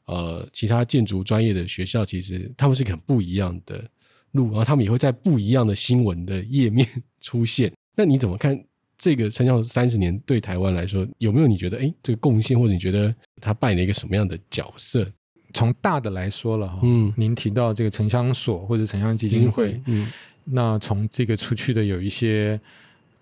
[0.04, 3.84] 呃其他建筑专业的学校，其实他们是很不一样的
[4.30, 6.86] 路，然后他们也会在不一样的新闻的页面
[7.20, 7.72] 出现。
[7.96, 8.56] 那你怎么看
[8.96, 15.04] 这个城乡所三十年对台湾来说，有没有你觉得哎这个贡献，或者你觉得他扮演了一个什么样的角色？
[15.52, 20.06] 从大的来说了哈，嗯，您提到这个城乡所或者城乡基金会，嗯，
[20.44, 22.60] 那从这个出去的有一些。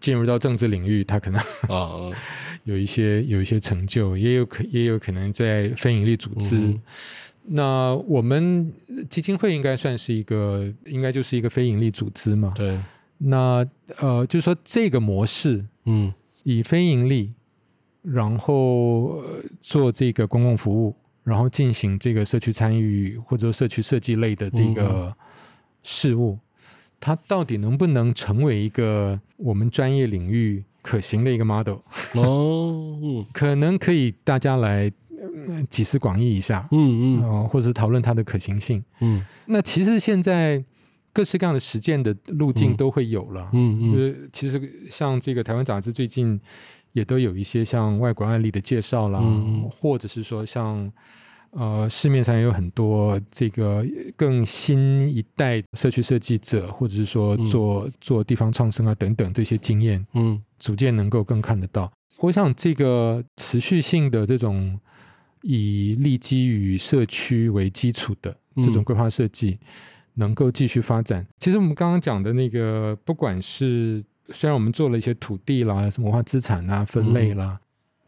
[0.03, 2.11] 进入到政治领域，他可能啊
[2.65, 6.59] 有一些有一些成就，也有可也有可能在非营利组织。
[6.59, 6.83] 嗯、
[7.45, 8.71] 那我们
[9.09, 12.53] 基金会应该算是一个，应该就是一个非营利组织嘛。
[12.57, 12.79] 对。
[13.19, 13.65] 那
[13.99, 17.33] 呃，就是说这个模式，嗯，以非盈利，
[18.03, 19.23] 然后
[19.61, 25.15] 做这个公共服务，然后进行这个社区参与或者社区设计类的这个
[25.85, 26.33] 事务。
[26.33, 26.41] 嗯
[27.05, 31.79] 它到底能不能成为一个我们专业领域可行的一个 model？
[32.15, 34.89] 哦，嗯、 可能可以大家来
[35.69, 39.27] 集思广益一下，嗯嗯，哦，或者是讨论它的可行性，嗯。
[39.47, 40.65] 那其实现在
[41.13, 43.93] 各式各样的实践的路径都会有了，嗯嗯。
[43.93, 46.41] 就是其实像这个台湾杂志最近
[46.93, 50.93] 也都有一些像外国案例的介绍啦，嗯、或者是说像。
[51.53, 53.85] 呃，市面上也有很多这个
[54.17, 61.93] 更新一代社区设计者，或者是说做、嗯、做地方创生啊等等这些经验，嗯，逐渐能够更看得到。
[62.21, 64.81] 我想这个持续性的这种
[65.43, 69.59] 以立基于社区为基础的这种规划设计，
[70.15, 71.21] 能够继续发展。
[71.21, 77.59] 嗯、其实我们刚刚讲的那个，不管是虽然我们做了一些土地啦、什么文化资产啊分类啦。
[77.61, 77.63] 嗯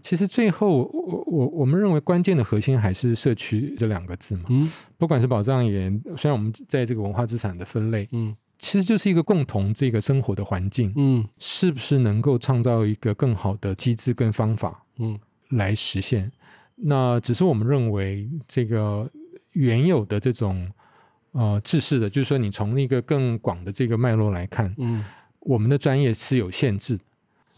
[0.05, 4.43] 其实最后，我我我们认为关键的核心还是社区这两个字嘛。
[4.51, 16.31] 嗯，不管是保障也，虽然我们在这个文化资产的分类，嗯，其实就是一个共同这个生活的环境，嗯，是不是能够创造一个更好的机制跟方法，嗯，来实现？
[16.77, 19.11] 那只是我们认为这个
[19.53, 20.71] 原有的这种
[21.33, 25.03] 呃制式的，就是说你从一个更广的这个脉络来看，嗯，
[25.41, 27.01] 我们的专业是有限制。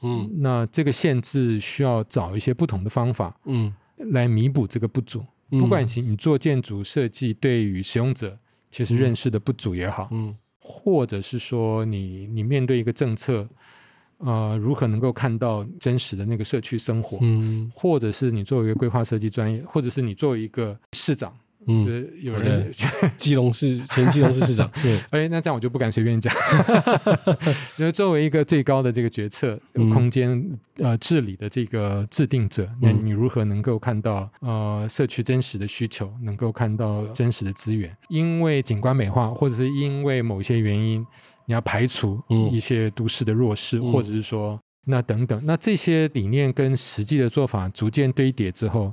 [0.02, 5.24] 嗯，那这个限制需要找一些不同的方法，嗯，来弥补这个不足。
[5.50, 8.36] 嗯、不管是你做建筑设计，对于使用者
[8.70, 13.48] 其实认识的不足也好，嗯，或者是说你你面对一个政策，
[14.18, 21.32] 呃，如何能够看到真实的那个社区生活，嗯，或者是你作为一个规划设计专业，或者是你作为一个市长。
[21.66, 22.72] 嗯，就是有人
[23.16, 26.32] 基隆市前基隆市市长， 对，哎，那这样我就不敢随便讲。
[27.76, 29.58] 因 为作为一个最高的这个决策
[29.92, 37.94] 空间、嗯、呃治理的这个制定者，那你如何能够看到呃社区真实的需求，能够看到真实的资源？
[38.08, 41.04] 因为景观美化，或者是因为某些原因，
[41.46, 42.22] 你要排除
[42.52, 48.92] 一些都市的弱势，嗯、或者是说那等等，那这些理念跟实际的做法逐渐堆叠之后。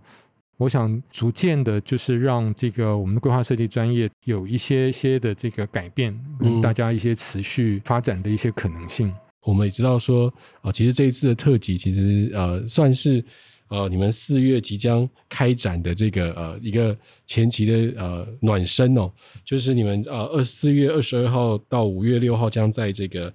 [0.57, 9.07] 我想逐渐的，就是让这个我们的规划设计专业有一些些的这个改变，跟大家一些持续发展的一些可能性。
[9.07, 9.15] 嗯、
[9.45, 10.27] 我们也知道说，
[10.57, 13.23] 啊、呃，其实这一次的特辑，其实呃，算是
[13.67, 19.11] 呃，你们四月即将开展的这个呃一个前期的呃暖身哦，
[19.43, 23.33] 就是你们呃二四月二十二号到五月六号将在这个。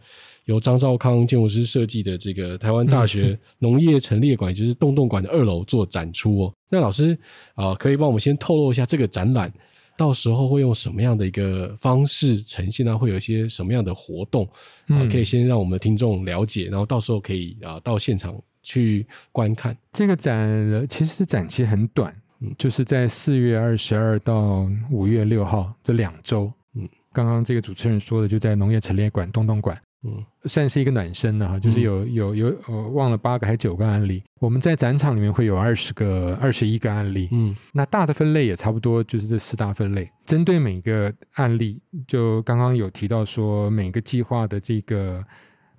[0.49, 6.55] 由张兆康建筑师设计的这个台湾大学农业陈列馆，就是洞洞馆的二楼做展出哦。
[6.71, 7.17] 那老师
[7.55, 9.53] 啊，可以帮我们先透露一下这个展览
[9.95, 12.97] 到时候会用什么样的一个方式呈现呢？
[12.97, 14.49] 会有一些什么样的活动
[14.87, 15.07] 啊？
[15.13, 20.87] 可以先让我们的听众了解，然后到时候可以啊到现场去观看这个展。
[20.89, 26.51] 其实展期很短，嗯，就是在四月二十二到五月六号这两周。
[26.75, 29.79] 嗯，刚刚这个主持人说的就在农业陈列馆洞洞馆。
[30.05, 34.23] 嗯，算是一个暖身了哈，就是有有有，我忘了八个还是九个案例。
[34.39, 37.29] 我们在展场里面会有二十个、二十一个案例。
[37.33, 40.09] 嗯，那大的分类也差不多，就是这四大分类。
[40.25, 45.25] 针对每个案例，就刚刚有提到说，每个计划的这个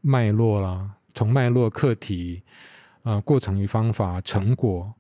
[0.02, 2.44] 脉络啦，从脉络、课题、
[3.04, 4.94] 啊、呃、过程与方法、成果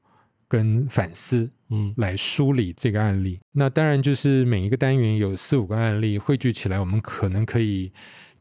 [0.48, 3.38] 跟反思，嗯，来梳理这个案例。
[3.52, 7.91] 那当然就是每一个单元有四五个案例汇聚起来，我们可能可以。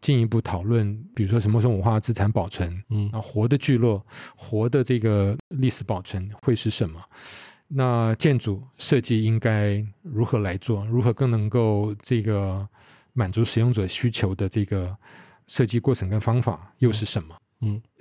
[0.01, 4.05] 进一步讨论，比如说什么是文化资产保存，嗯，啊，活的聚落，
[4.37, 7.01] 活的这个历史保存会是什么？
[7.66, 10.87] 那建筑设计应该如何来做？
[10.87, 12.66] 如何更能够这个
[13.12, 14.97] 满足使用者需求的这个
[15.47, 17.35] 设计过程跟方法又是什么？
[17.35, 17.41] 嗯，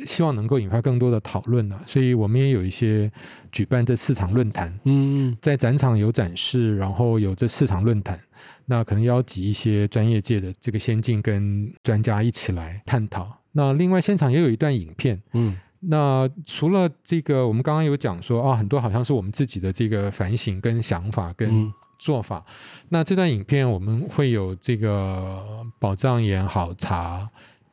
[0.05, 3.11] 希望能够引发更多的讨论呢，所以我们也有一些
[3.51, 8.19] 举办这四场论坛，嗯，在展场有展示，然后有这四场论坛，
[8.65, 13.35] 那可能邀集一些专业界的这个先进跟专家一起来探讨。
[13.53, 22.45] 那另外现场也有一段影片，嗯，那除了这个，我们刚刚有讲说啊，很多好像是我们自己的这个反省跟想法跟做法。
[22.45, 22.53] 嗯，
[22.89, 27.27] 那这段影片我们会有这个宝藏岩好茶。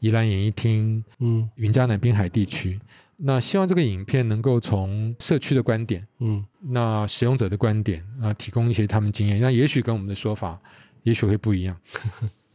[0.04, 2.78] 宜兰演艺厅，嗯，云嘉南滨海地区，
[3.16, 10.60] 那希望这个影片能够从社区的观点，嗯，那使用者的观点啊，提供一些他们经验，那也许跟我们的说法，
[11.04, 11.74] 也许会不一样，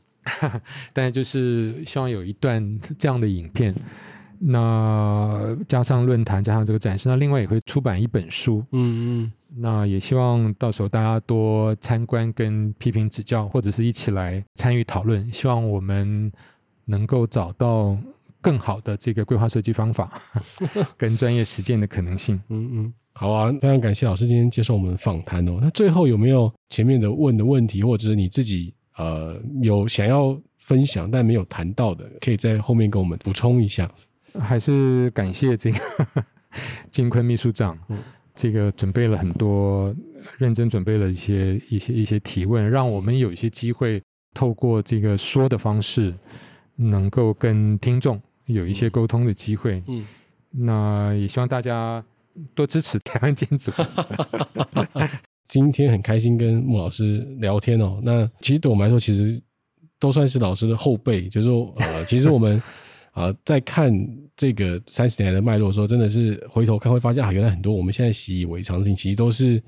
[0.93, 3.73] 但就是希望有一段这样的影片，
[4.37, 16.31] 那加上论坛，加上这个展示，那另外也会出版一本书，嗯嗯，那也希望到时候大家多参观跟批评指教，或者是一起来参与讨论，希望我们。
[16.89, 17.95] 能够找到
[18.41, 20.19] 更好的这个规划设计方法，
[20.97, 22.41] 跟专业实践的可能性。
[22.49, 25.59] 嗯嗯，好啊，非常感谢老师今天接受我们访谈哦。
[25.61, 33.89] 那最后有没有前面的问的问题，或者是你自己呃有想要分享但没有谈到的，可以在后面跟我们补充一下？
[34.39, 35.79] 还是感谢这个
[36.89, 37.97] 金坤秘书长，嗯，
[38.35, 39.93] 这个准备了很多，
[40.37, 44.01] 认真准备了一些一些一些提问，让我们有一些机会
[44.33, 46.13] 透过这个说的方式。
[46.81, 50.05] 能够跟听众有一些沟通的机会，嗯，
[50.51, 52.01] 那也希望大家
[52.55, 53.69] 多支持台湾建筑。
[55.49, 57.99] 今天很开心跟穆老师聊天哦。
[58.01, 59.41] 那其实对我们来说，其实
[59.99, 61.27] 都算是老师的后辈。
[61.27, 62.55] 就是说，呃，其实我们
[63.11, 63.91] 啊、 呃，在看
[64.37, 69.61] 这个三十年来的脉络的时候，真的是回头看会发现啊，原来很多我们现在习以为常的事情，其实都是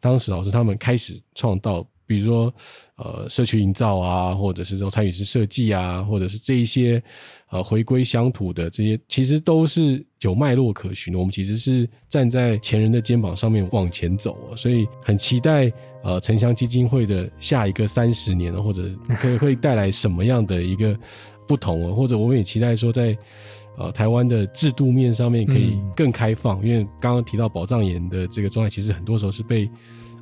[0.00, 1.86] 当时老师他们开始创造。
[2.06, 2.54] 比如说，
[2.96, 7.02] 呃，社区营造啊，或者是这种参与式设计啊，或者是这一些
[7.50, 11.18] 呃回归乡土的这些，其实都是有脉络可循的。
[11.18, 15.70] 我们其实是站在前人的肩膀上面往前走，所以很期待
[16.04, 18.88] 呃城乡基金会的下一个三十年，或者
[19.20, 20.96] 可会带来什么样的一个
[21.46, 23.18] 不同，啊或者我们也期待说在
[23.76, 29.68] 呃台湾的制度面上面可以更开放，嗯、因为刚刚提到宝藏岩的这个状态，其实很多时候是被。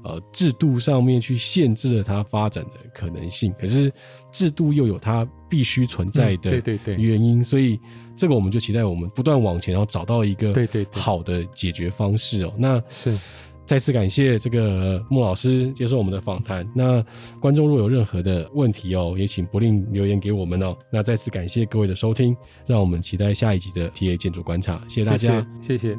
[0.05, 3.91] 呃，制度上面去限制了它发展的可能性，可是
[4.31, 6.63] 制度又有它必须存在的
[6.99, 7.81] 原因，所以
[8.15, 10.53] 这个我们就期待我们不断往前，然后找到一个
[10.93, 12.53] 好的解决方式哦。
[12.59, 13.19] 那是
[13.65, 16.71] 再次感谢这个穆老师接受我们的访谈。
[16.75, 17.03] 那
[17.41, 20.77] 观众若有任何的问题哦，也请不吝留言给我们哦。
[20.93, 22.37] 那再次感谢各位的收听，
[22.67, 24.83] 让我们期待下一集的 TA 建筑观察。
[24.87, 25.89] 谢谢大家，谢谢。
[25.89, 25.99] 谢谢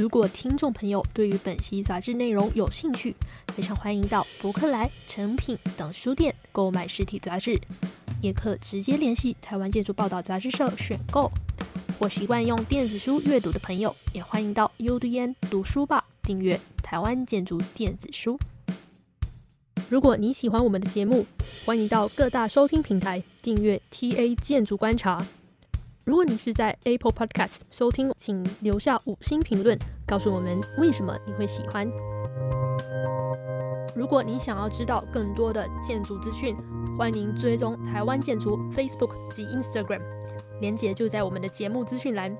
[0.00, 3.14] 如果听众朋友对于本期杂志内容有兴趣，
[3.48, 7.60] 非常欢迎到博客来、诚品等书店购买实体杂志，
[8.22, 11.30] 也可直接联系台湾建筑报道杂志社选购。
[11.98, 18.40] 或习惯用电子书阅读的朋友，也欢迎到 UDN 读书吧订阅台湾建筑电子书。
[19.90, 21.26] 如果你喜欢我们的节目，
[21.66, 25.26] 欢迎到各大收听平台订阅 TA 建筑观察。
[26.04, 31.88] 如果你是在 Apple Podcast 收听，请留下五星评论，告诉我们为什么你会喜欢。
[33.94, 36.56] 如果你想要知道更多的建筑资讯，
[36.96, 40.00] 欢迎追踪台湾建筑 Facebook 及 Instagram，
[40.60, 42.36] 连结就在我们的节目资讯栏。